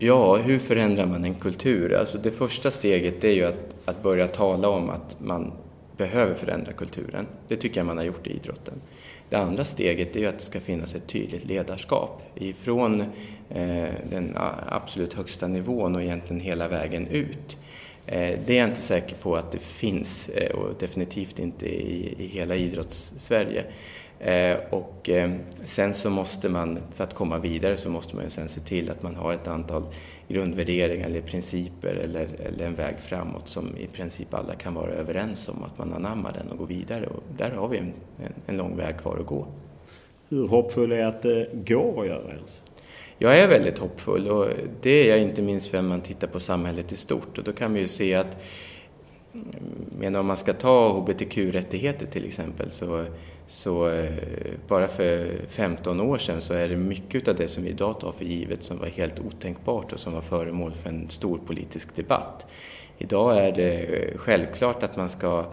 [0.00, 1.94] Ja, hur förändrar man en kultur?
[1.94, 5.52] Alltså det första steget är ju att, att börja tala om att man
[5.96, 7.26] behöver förändra kulturen.
[7.48, 8.74] Det tycker jag man har gjort i idrotten.
[9.30, 13.00] Det andra steget är ju att det ska finnas ett tydligt ledarskap ifrån
[13.48, 14.36] eh, den
[14.68, 17.58] absolut högsta nivån och egentligen hela vägen ut.
[18.06, 22.14] Eh, det är jag inte säker på att det finns eh, och definitivt inte i,
[22.18, 23.64] i hela idrotts-Sverige.
[24.20, 25.30] Eh, och eh,
[25.64, 28.90] sen så måste man, för att komma vidare, så måste man ju sen se till
[28.90, 29.82] att man har ett antal
[30.28, 35.48] grundvärderingar eller principer eller, eller en väg framåt som i princip alla kan vara överens
[35.48, 37.06] om, att man anammar den och går vidare.
[37.06, 37.92] Och där har vi en,
[38.24, 39.46] en, en lång väg kvar att gå.
[40.28, 42.60] Hur hoppfull är att det går att göra ens?
[43.18, 44.46] Jag är väldigt hoppfull och
[44.82, 47.74] det är jag inte minst för man tittar på samhället i stort och då kan
[47.74, 48.36] vi ju se att
[49.98, 53.04] men om man ska ta hbtq-rättigheter till exempel så,
[53.48, 54.12] så eh,
[54.68, 58.12] bara för 15 år sedan så är det mycket av det som vi idag tar
[58.12, 62.46] för givet som var helt otänkbart och som var föremål för en stor politisk debatt.
[62.98, 65.44] Idag är det eh, självklart att man ska,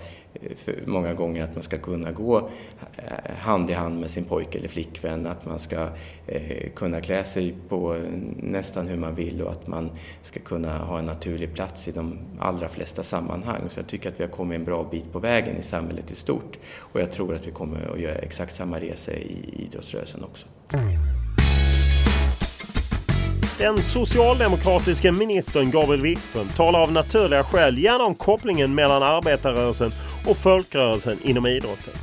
[0.85, 2.49] många gånger att man ska kunna gå
[2.97, 5.87] eh, hand i hand med sin pojke eller flickvän, att man ska
[6.27, 8.01] eh, kunna klä sig på
[8.37, 9.89] nästan hur man vill och att man
[10.21, 13.61] ska kunna ha en naturlig plats i de allra flesta sammanhang.
[13.69, 16.15] Så jag tycker att vi har kommit en bra bit på vägen i samhället i
[16.15, 20.47] stort och jag tror att vi kommer att göra exakt samma resa i idrottsrörelsen också.
[23.57, 29.91] Den socialdemokratiska ministern Gabriel Wikström talar av naturliga skäl gärna om kopplingen mellan arbetarrörelsen
[30.25, 31.93] och folkrörelsen inom idrotten.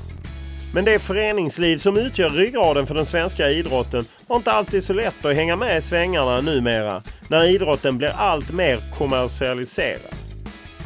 [0.74, 5.24] Men det föreningsliv som utgör ryggraden för den svenska idrotten har inte alltid så lätt
[5.26, 10.14] att hänga med i svängarna numera när idrotten blir allt mer kommersialiserad.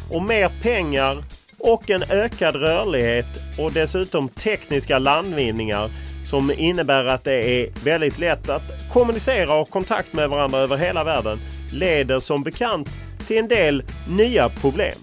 [0.09, 1.23] Och mer pengar
[1.59, 3.25] och en ökad rörlighet
[3.59, 5.91] och dessutom tekniska landvinningar
[6.25, 11.03] som innebär att det är väldigt lätt att kommunicera och kontakt med varandra över hela
[11.03, 11.39] världen
[11.71, 12.89] leder som bekant
[13.27, 14.97] till en del nya problem.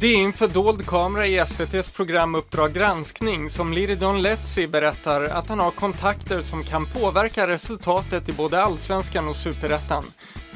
[0.00, 5.48] Det är inför dold kamera i SVTs program Uppdrag granskning som Liridon Letzi berättar att
[5.48, 10.04] han har kontakter som kan påverka resultatet i både Allsvenskan och Superettan.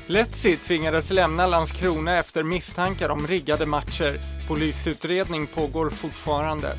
[0.07, 4.21] Letzi tvingades lämna Landskrona efter misstankar om riggade matcher.
[4.49, 6.77] Polisutredning pågår fortfarande.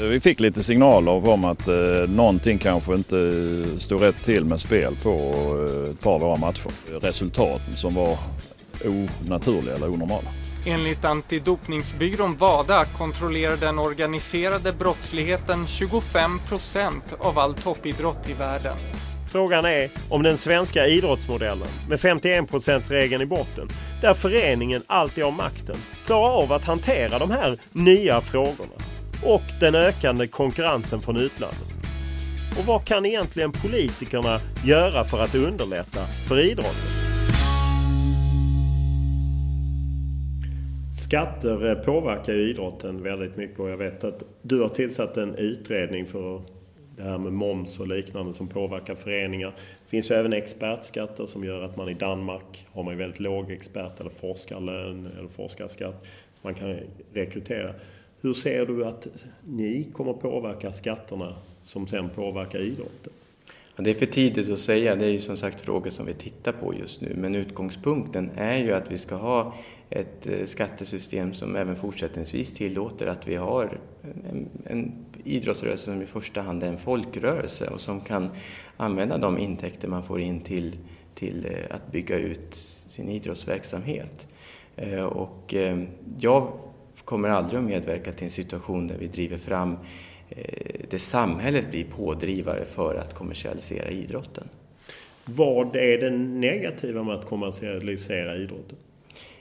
[0.00, 1.74] Vi fick lite signaler om att eh,
[2.08, 5.10] någonting kanske inte eh, stod rätt till med spel på
[5.68, 6.70] eh, ett par av våra matcher.
[7.00, 8.18] Resultaten som var
[8.84, 10.45] onaturliga eller onormala.
[10.68, 18.76] Enligt antidopningsbyrån WADA kontrollerar den organiserade brottsligheten 25 procent av all toppidrott i världen.
[19.32, 23.68] Frågan är om den svenska idrottsmodellen med 51 regeln i botten,
[24.02, 28.74] där föreningen alltid har makten, klarar av att hantera de här nya frågorna
[29.24, 31.68] och den ökande konkurrensen från utlandet.
[32.58, 37.15] Och vad kan egentligen politikerna göra för att underlätta för idrotten?
[40.96, 45.34] Skatter eh, påverkar ju idrotten väldigt mycket och jag vet att du har tillsatt en
[45.34, 46.42] utredning för
[46.96, 49.48] det här med moms och liknande som påverkar föreningar.
[49.84, 53.50] Det finns ju även expertskatter som gör att man i Danmark har man väldigt låg
[53.50, 56.76] expert eller forskarlön eller forskarskatt som man kan
[57.12, 57.74] rekrytera.
[58.20, 59.08] Hur ser du att
[59.44, 63.12] ni kommer påverka skatterna som sen påverkar idrotten?
[63.76, 66.14] Ja, det är för tidigt att säga, det är ju som sagt frågor som vi
[66.14, 67.14] tittar på just nu.
[67.16, 69.54] Men utgångspunkten är ju att vi ska ha
[69.90, 73.78] ett eh, skattesystem som även fortsättningsvis tillåter att vi har
[74.30, 74.92] en, en
[75.24, 78.30] idrottsrörelse som i första hand är en folkrörelse och som kan
[78.76, 80.76] använda de intäkter man får in till,
[81.14, 82.54] till eh, att bygga ut
[82.88, 84.28] sin idrottsverksamhet.
[84.76, 85.54] Eh, och
[86.18, 86.52] jag
[87.04, 89.76] kommer aldrig att medverka till en situation där vi driver fram
[90.90, 94.48] det samhället blir pådrivare för att kommersialisera idrotten.
[95.24, 98.78] Vad är det negativa med att kommersialisera idrotten?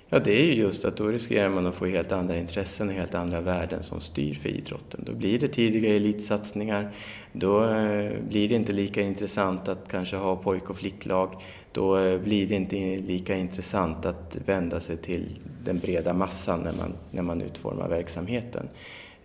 [0.10, 2.94] Ja, det är ju just att då riskerar man att få helt andra intressen och
[2.94, 5.04] helt andra värden som styr för idrotten.
[5.06, 6.92] Då blir det tidiga elitsatsningar,
[7.34, 11.42] då eh, blir det inte lika intressant att kanske ha pojk och flicklag,
[11.72, 16.74] då eh, blir det inte lika intressant att vända sig till den breda massan när
[16.74, 18.70] man, när man utformar verksamheten.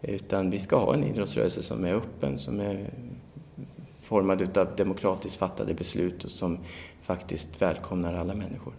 [0.03, 2.91] Utan vi ska ha en idrottsrörelse som är öppen, som är
[4.01, 6.59] formad av demokratiskt fattade beslut och som
[7.03, 8.75] faktiskt välkomnar alla människor.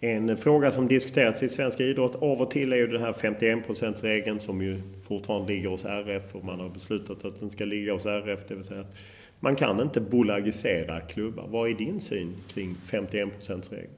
[0.00, 4.02] En fråga som diskuterats i svensk idrott av och till är ju den här 51
[4.02, 7.92] regeln som ju fortfarande ligger hos RF och man har beslutat att den ska ligga
[7.92, 8.40] hos RF.
[8.48, 8.94] Det vill säga att
[9.40, 11.46] man kan inte bolagisera klubbar.
[11.48, 13.28] Vad är din syn kring 51
[13.70, 13.90] regeln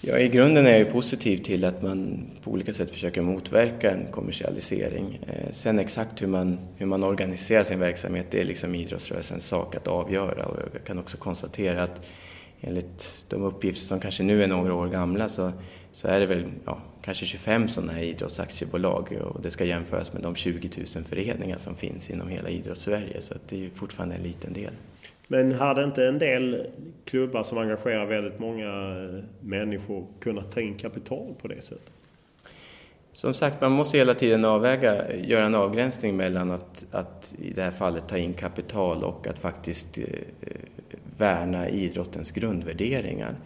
[0.00, 4.06] Ja, I grunden är jag positiv till att man på olika sätt försöker motverka en
[4.10, 5.20] kommersialisering.
[5.26, 9.74] Eh, sen exakt hur man, hur man organiserar sin verksamhet, det är liksom idrottsrörelsens sak
[9.74, 10.46] att avgöra.
[10.46, 12.06] Och jag kan också konstatera att
[12.60, 15.52] enligt de uppgifter som kanske nu är några år gamla så,
[15.92, 20.22] så är det väl ja, kanske 25 sådana här idrottsaktiebolag och det ska jämföras med
[20.22, 24.52] de 20 000 föreningar som finns inom hela idrottssverige så det är fortfarande en liten
[24.52, 24.72] del.
[25.28, 26.66] Men hade inte en del
[27.04, 31.92] klubbar som engagerar väldigt många eh, människor kunnat ta in kapital på det sättet?
[33.12, 37.62] Som sagt, man måste hela tiden avväga, göra en avgränsning mellan att, att i det
[37.62, 40.04] här fallet ta in kapital och att faktiskt eh,
[41.16, 43.36] värna idrottens grundvärderingar.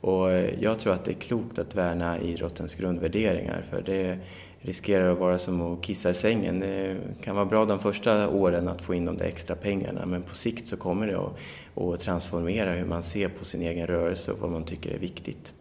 [0.00, 4.18] Och eh, jag tror att det är klokt att värna idrottens grundvärderingar för det
[4.60, 6.60] riskerar att vara som att kissa i sängen.
[6.60, 10.22] Det kan vara bra de första åren att få in de där extra pengarna men
[10.22, 11.38] på sikt så kommer det att,
[11.74, 15.54] att transformera hur man ser på sin egen rörelse och vad man tycker är viktigt.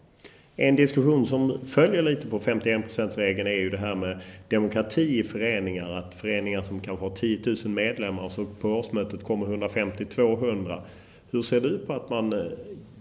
[0.57, 5.91] En diskussion som följer lite på 51%-regeln är ju det här med demokrati i föreningar.
[5.91, 10.81] Att föreningar som kanske har 10 000 medlemmar så på årsmötet kommer 150-200.
[11.31, 12.45] Hur ser du på att man eh,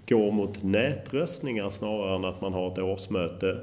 [0.08, 3.60] går mot nätröstningar snarare än att man har ett årsmöte?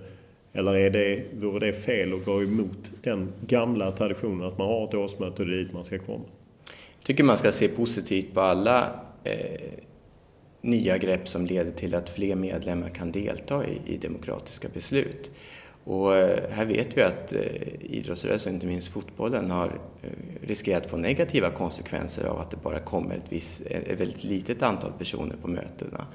[0.54, 4.88] Eller är det, vore det fel att gå emot den gamla traditionen att man har
[4.88, 6.26] ett årsmöte och det är dit man ska komma?
[6.96, 8.90] Jag tycker man ska se positivt på alla
[9.24, 9.62] eh,
[10.62, 15.32] nya grepp som leder till att fler medlemmar kan delta i, i demokratiska beslut.
[15.84, 17.42] Och eh, här vet vi att eh,
[17.80, 20.10] idrottsrörelsen, inte minst fotbollen, har eh,
[20.42, 24.62] riskerat att få negativa konsekvenser av att det bara kommer ett, viss, ett väldigt litet
[24.62, 26.06] antal personer på mötena.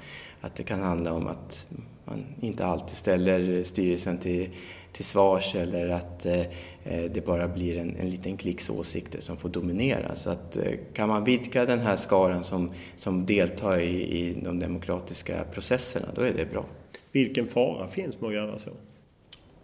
[0.41, 1.67] Att det kan handla om att
[2.05, 4.49] man inte alltid ställer styrelsen till,
[4.91, 6.41] till svars eller att eh,
[6.83, 10.15] det bara blir en, en liten klicks åsikter som får dominera.
[10.15, 14.59] Så att eh, kan man vidga den här skaran som, som deltar i, i de
[14.59, 16.65] demokratiska processerna, då är det bra.
[17.11, 18.71] Vilken fara finns med att göra så?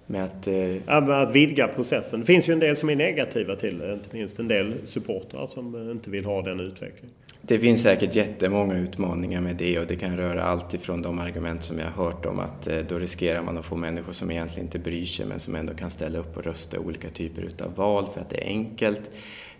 [0.07, 1.09] Med att, eh...
[1.09, 2.19] att vidga processen.
[2.19, 5.47] Det finns ju en del som är negativa till det, inte minst en del supportrar
[5.47, 7.15] som inte vill ha den utvecklingen.
[7.41, 11.63] Det finns säkert jättemånga utmaningar med det och det kan röra allt ifrån de argument
[11.63, 14.65] som jag har hört om att eh, då riskerar man att få människor som egentligen
[14.65, 18.05] inte bryr sig men som ändå kan ställa upp och rösta olika typer utav val
[18.13, 19.11] för att det är enkelt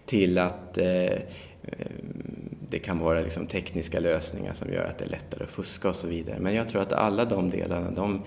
[0.05, 1.19] till att eh, eh,
[2.69, 5.95] det kan vara liksom tekniska lösningar som gör att det är lättare att fuska och
[5.95, 6.37] så vidare.
[6.39, 8.21] Men jag tror att alla de delarna, de,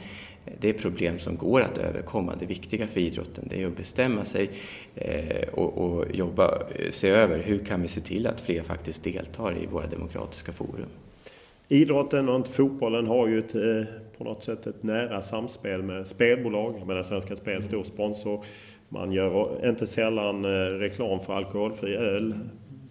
[0.61, 2.35] det är problem som går att överkomma.
[2.39, 4.51] Det viktiga för idrotten det är att bestämma sig
[4.95, 9.05] eh, och, och, jobba, eh, se över hur kan vi se till att fler faktiskt
[9.05, 10.89] deltar i våra demokratiska forum.
[11.69, 16.75] Idrotten och fotbollen har ju ett, eh, på något sätt ett nära samspel med spelbolag.
[16.89, 18.45] Jag Svenska Spel stor sponsor.
[18.89, 20.47] Man gör inte sällan
[20.79, 22.35] reklam för alkoholfri öl.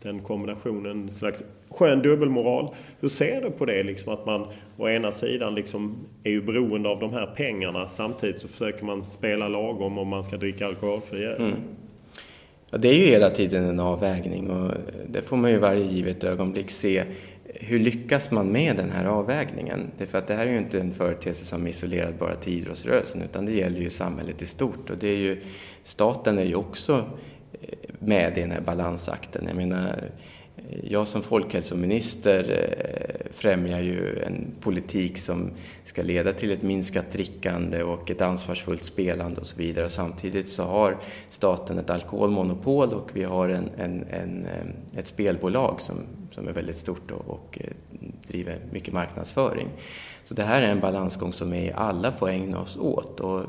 [0.02, 1.46] Den kombinationen, en slags
[1.76, 2.74] skön dubbelmoral.
[3.00, 3.84] Hur ser du på det?
[3.84, 4.48] Liksom att man
[4.78, 9.04] å ena sidan liksom är ju beroende av de här pengarna samtidigt så försöker man
[9.04, 11.42] spela lagom om man ska dricka alkoholfri öl.
[11.42, 11.54] Mm.
[12.72, 14.72] Ja, det är ju hela tiden en avvägning och
[15.10, 17.04] det får man ju varje givet ögonblick se.
[17.54, 19.92] Hur lyckas man med den här avvägningen?
[19.98, 23.22] Därför att det här är ju inte en företeelse som är isolerad bara till idrottsrörelsen
[23.22, 25.42] utan det gäller ju samhället i stort och det är ju,
[25.84, 26.94] staten är ju också
[27.62, 27.70] eh,
[28.00, 29.46] med i den här balansakten.
[29.48, 30.12] Jag menar,
[30.70, 35.52] Eh, jag som folkhälsominister eh, främjar ju en politik som
[35.84, 39.90] ska leda till ett minskat drickande och ett ansvarsfullt spelande och så vidare.
[39.90, 40.98] Samtidigt så har
[41.30, 45.96] staten ett alkoholmonopol och vi har en, en, en eh, ett spelbolag som,
[46.32, 47.60] som är väldigt stort och, och
[48.28, 49.68] driver mycket marknadsföring.
[50.24, 53.20] Så det här är en balansgång som vi alla får ägna oss åt.
[53.20, 53.44] Och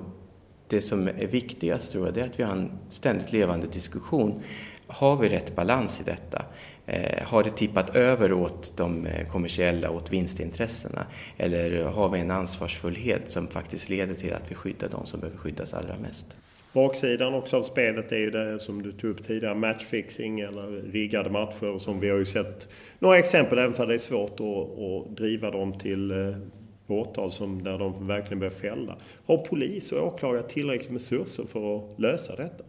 [0.69, 4.43] det som är viktigast tror jag, det är att vi har en ständigt levande diskussion.
[4.87, 6.43] Har vi rätt balans i detta?
[6.87, 11.07] Eh, har det tippat över åt de eh, kommersiella, åt vinstintressena?
[11.37, 15.39] Eller har vi en ansvarsfullhet som faktiskt leder till att vi skyddar de som behöver
[15.39, 16.37] skyddas allra mest?
[16.73, 21.31] Baksidan också av spelet är ju det som du tog upp tidigare, matchfixing eller riggade
[21.31, 22.69] matcher som vi har ju sett
[22.99, 26.37] några exempel, även för det är svårt att, att driva dem till eh,
[26.87, 28.97] åtal som, där de verkligen börjar fälla.
[29.27, 32.65] Har polis och åklagare tillräckligt med resurser för att lösa detta?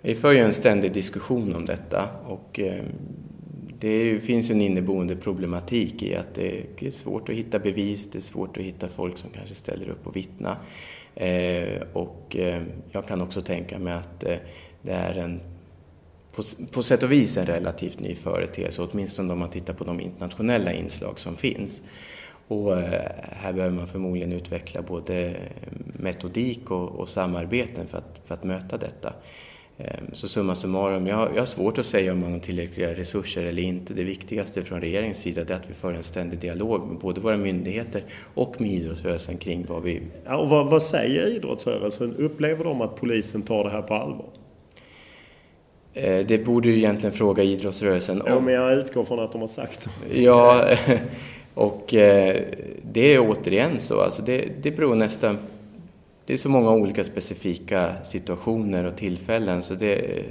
[0.00, 2.60] Vi för ju en ständig diskussion om detta och
[3.80, 8.22] det finns en inneboende problematik i att det är svårt att hitta bevis, det är
[8.22, 10.56] svårt att hitta folk som kanske ställer upp och vittna.
[11.14, 14.36] Eh, och eh, jag kan också tänka mig att eh,
[14.82, 15.40] det är en
[16.32, 20.00] på, på sätt och vis en relativt ny företeelse, åtminstone om man tittar på de
[20.00, 21.82] internationella inslag som finns.
[22.48, 22.76] Och
[23.22, 25.36] här behöver man förmodligen utveckla både
[25.98, 29.12] metodik och, och samarbeten för att, för att möta detta.
[29.84, 33.42] Ehm, så summa summarum, jag, jag har svårt att säga om man har tillräckliga resurser
[33.42, 33.94] eller inte.
[33.94, 37.36] Det viktigaste från regeringens sida är att vi för en ständig dialog med både våra
[37.36, 38.04] myndigheter
[38.34, 40.02] och med idrottsrörelsen kring vad vi...
[40.24, 42.16] Ja, och vad, vad säger idrottsrörelsen?
[42.16, 44.28] Upplever de att polisen tar det här på allvar?
[45.94, 48.28] Eh, det borde du egentligen fråga idrottsrörelsen om.
[48.28, 50.22] Ja, men jag utgår från att de har sagt det.
[50.22, 50.64] Ja,
[51.54, 52.40] och eh,
[52.92, 54.00] det är återigen så.
[54.00, 55.38] Alltså det, det beror nästan
[56.30, 60.24] det är så många olika specifika situationer och tillfällen så det,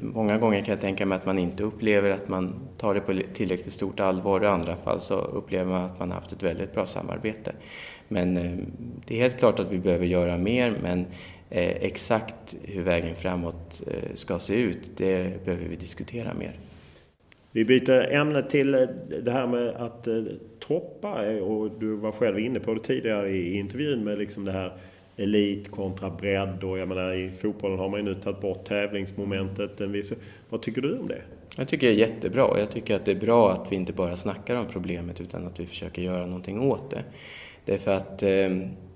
[0.00, 3.20] många gånger kan jag tänka mig att man inte upplever att man tar det på
[3.32, 4.44] tillräckligt stort allvar.
[4.44, 7.52] I andra fall så upplever man att man haft ett väldigt bra samarbete.
[8.08, 8.58] Men eh,
[9.06, 11.00] det är helt klart att vi behöver göra mer men
[11.50, 16.58] eh, exakt hur vägen framåt eh, ska se ut, det behöver vi diskutera mer.
[17.52, 18.72] Vi byter ämne till
[19.22, 20.08] det här med att
[20.60, 24.72] toppa och du var själv inne på det tidigare i intervjun med liksom det här
[25.16, 29.80] elit kontra bredd och jag menar i fotbollen har man ju nu tagit bort tävlingsmomentet.
[29.80, 30.12] Viss,
[30.48, 31.22] vad tycker du om det?
[31.56, 32.58] Jag tycker det är jättebra.
[32.58, 35.60] Jag tycker att det är bra att vi inte bara snackar om problemet utan att
[35.60, 37.04] vi försöker göra någonting åt det.
[37.64, 38.50] Därför att eh,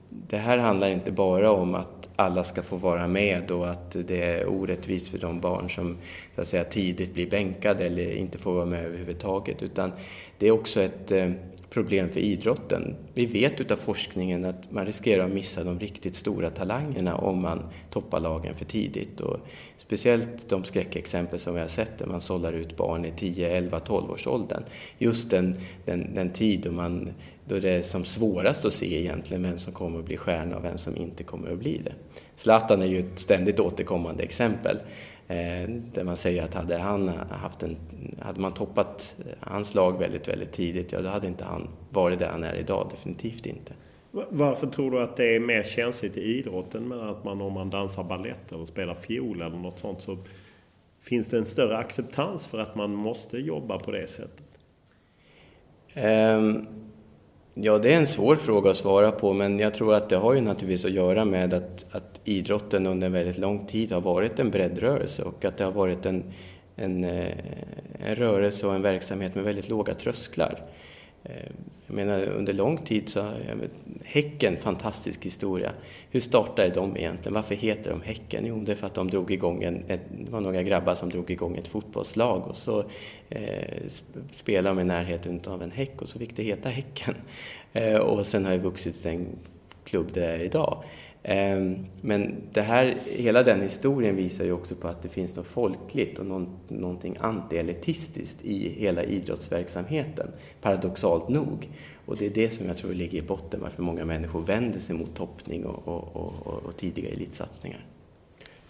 [0.09, 4.23] det här handlar inte bara om att alla ska få vara med och att det
[4.23, 5.97] är orättvist för de barn som
[6.35, 9.93] så att säga, tidigt blir bänkade eller inte får vara med överhuvudtaget utan
[10.39, 11.31] det är också ett eh,
[11.71, 12.97] problem för idrotten.
[13.15, 17.63] Vi vet utav forskningen att man riskerar att missa de riktigt stora talangerna om man
[17.91, 19.21] toppar lagen för tidigt.
[19.21, 19.37] Och
[19.77, 23.81] speciellt de skräckexempel som vi har sett där man sållar ut barn i 10, 11,
[23.81, 24.63] 12 års åldern.
[24.99, 27.11] Just den, den, den tid då, man,
[27.45, 30.65] då det är som svårast att se egentligen vem som kommer att bli stjärna och
[30.65, 31.93] vem som inte kommer att bli det.
[32.37, 34.77] Zlatan är ju ett ständigt återkommande exempel.
[35.31, 37.77] Eh, där man säger att hade, han haft en,
[38.19, 42.29] hade man toppat hans lag väldigt, väldigt tidigt, ja då hade inte han varit där
[42.29, 43.73] han är idag, definitivt inte.
[44.11, 47.71] Varför tror du att det är mer känsligt i idrotten med att man om man
[47.71, 50.19] dansar ballett eller spelar fiol eller något sånt så
[51.01, 54.47] finns det en större acceptans för att man måste jobba på det sättet?
[55.97, 56.67] Um,
[57.63, 60.35] ja, det är en svår fråga att svara på men jag tror att det har
[60.35, 64.39] ju naturligtvis att göra med att, att idrotten under en väldigt lång tid har varit
[64.39, 66.25] en breddrörelse och att det har varit en,
[66.77, 67.33] en, eh,
[68.07, 70.63] en rörelse och en verksamhet med väldigt låga trösklar.
[71.25, 71.51] Eh,
[71.87, 73.69] jag menar under lång tid så har
[74.05, 75.73] Häcken, fantastisk historia.
[76.11, 77.35] Hur startade de egentligen?
[77.35, 78.47] Varför heter de Häcken?
[78.47, 81.09] Jo, det är för att de drog igång en, ett, det var några grabbar som
[81.09, 82.85] drog igång ett fotbollslag och så
[83.29, 83.79] eh,
[84.31, 87.15] spelade de i närheten av en häck och så fick det heta Häcken.
[87.73, 89.27] Eh, och sen har det vuxit till den
[89.85, 90.83] klubb det är idag.
[91.23, 95.47] Ehm, men det här, hela den historien visar ju också på att det finns något
[95.47, 96.27] folkligt och
[96.69, 101.69] någonting antielitistiskt i hela idrottsverksamheten, paradoxalt nog.
[102.07, 104.97] Och det är det som jag tror ligger i botten varför många människor vänder sig
[104.97, 107.87] mot toppning och, och, och, och tidiga elitsatsningar.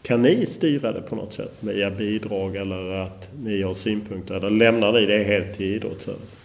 [0.03, 4.51] Kan ni styra det på något sätt via bidrag eller att ni har synpunkter eller
[4.51, 6.39] lämnar ni det helt till idrottsrörelsen?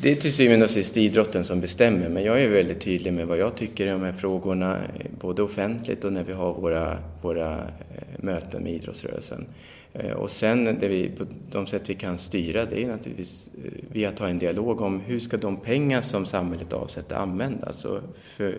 [0.00, 3.26] Det är till syvende och sist idrotten som bestämmer, men jag är väldigt tydlig med
[3.26, 4.78] vad jag tycker i de här frågorna,
[5.20, 9.46] både offentligt och när vi har våra, våra eh, möten med idrottsrörelsen.
[9.92, 13.70] Eh, och sen det vi, på de sätt vi kan styra, det är naturligtvis eh,
[13.92, 17.84] via att ha en dialog om hur ska de pengar som samhället avsätter användas.
[17.84, 18.58] Och för,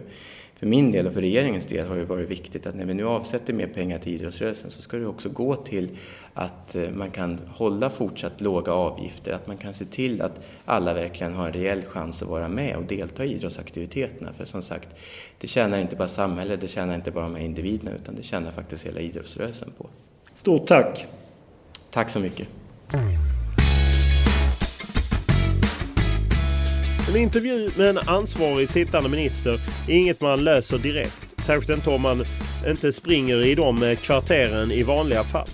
[0.59, 3.05] för min del och för regeringens del har det varit viktigt att när vi nu
[3.05, 5.89] avsätter mer pengar till idrottsrörelsen så ska det också gå till
[6.33, 10.93] att eh, man kan hålla fortsatt låga avgifter, att man kan se till att alla
[10.93, 14.33] verkligen har en reell chans att vara med och delta i idrottsaktiviteterna.
[14.33, 14.89] För som sagt,
[15.37, 18.85] det tjänar inte bara samhället, det tjänar inte bara de individerna utan det tjänar faktiskt
[18.85, 19.89] hela idrottsrörelsen på.
[20.33, 21.05] Stort tack!
[21.89, 22.47] Tack så mycket!
[27.09, 31.15] En intervju med en ansvarig sittande minister är inget man löser direkt.
[31.37, 32.25] Särskilt inte om man
[32.67, 35.47] inte springer i de eh, kvarteren i vanliga fall.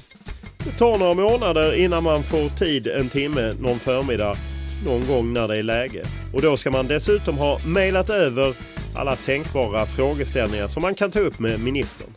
[0.57, 4.37] Det tar några månader innan man får tid en timme någon förmiddag
[4.85, 6.05] någon gång när det är läge.
[6.33, 8.55] Och då ska man dessutom ha mejlat över
[8.95, 12.09] alla tänkbara frågeställningar som man kan ta upp med ministern.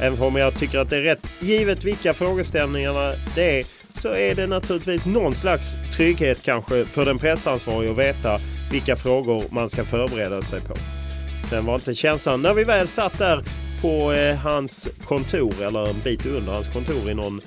[0.00, 3.66] Även om jag tycker att det är rätt givet vilka frågeställningarna det är
[4.02, 8.38] så är det naturligtvis någon slags trygghet kanske för den pressansvarige att veta
[8.70, 10.74] vilka frågor man ska förbereda sig på.
[11.50, 13.44] Sen var inte känslan när vi väl satt där
[13.82, 17.40] på eh, hans kontor eller en bit under hans kontor i någon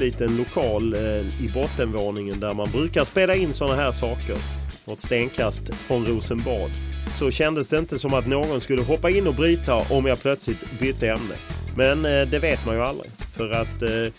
[0.00, 4.36] liten lokal eh, i bottenvåningen där man brukar spela in sådana här saker.
[4.84, 6.70] Något stenkast från Rosenbad.
[7.18, 10.80] Så kändes det inte som att någon skulle hoppa in och bryta om jag plötsligt
[10.80, 11.34] bytte ämne.
[11.76, 13.10] Men eh, det vet man ju aldrig.
[13.36, 14.12] För att eh,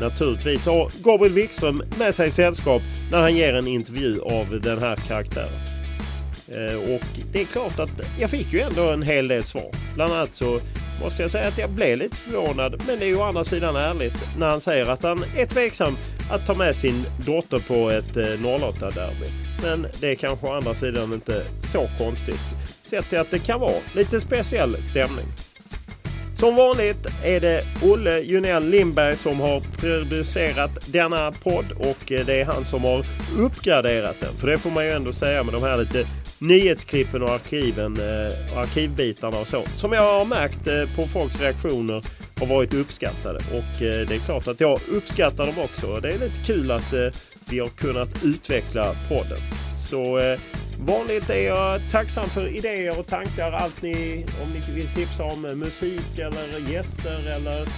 [0.00, 4.96] naturligtvis har Gabriel Wikström med sig sällskap när han ger en intervju av den här
[4.96, 5.78] karaktären.
[6.48, 7.02] Eh, och
[7.32, 9.70] det är klart att jag fick ju ändå en hel del svar.
[9.94, 10.60] Bland annat så
[11.02, 12.82] måste jag säga att jag blev lite förvånad.
[12.86, 15.96] Men det är ju å andra sidan ärligt när han säger att han är tveksam
[16.30, 19.26] att ta med sin dotter på ett eh, 08-derby.
[19.62, 22.40] Men det är kanske å andra sidan inte så konstigt.
[22.82, 25.26] Sett till att det kan vara lite speciell stämning.
[26.38, 32.40] Som vanligt är det Olle Junell Lindberg som har producerat denna podd och eh, det
[32.40, 33.06] är han som har
[33.38, 34.34] uppgraderat den.
[34.34, 36.06] För det får man ju ändå säga med de här lite
[36.38, 39.64] nyhetsklippen och arkiven eh, och arkivbitarna och så.
[39.76, 42.04] Som jag har märkt eh, på folks reaktioner
[42.40, 43.38] har varit uppskattade.
[43.38, 46.00] Och eh, det är klart att jag uppskattar dem också.
[46.00, 47.08] Det är lite kul att eh,
[47.50, 49.40] vi har kunnat utveckla podden.
[49.90, 50.18] Så
[50.78, 53.52] vanligt är jag tacksam för idéer och tankar.
[53.52, 57.68] Allt ni, om ni vill tipsa om musik eller gäster eller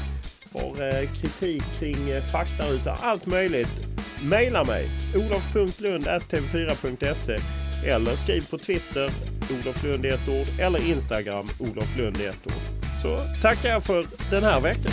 [0.53, 3.71] har eh, kritik kring eh, fakta, utan Allt möjligt.
[4.23, 7.39] Maila mig olof.lund.tv4.se
[7.87, 9.11] eller skriv på Twitter
[9.51, 12.53] Olof Lund i ett ord eller Instagram Olof Lund i ett ord.
[13.03, 14.93] Så tackar jag för den här veckan.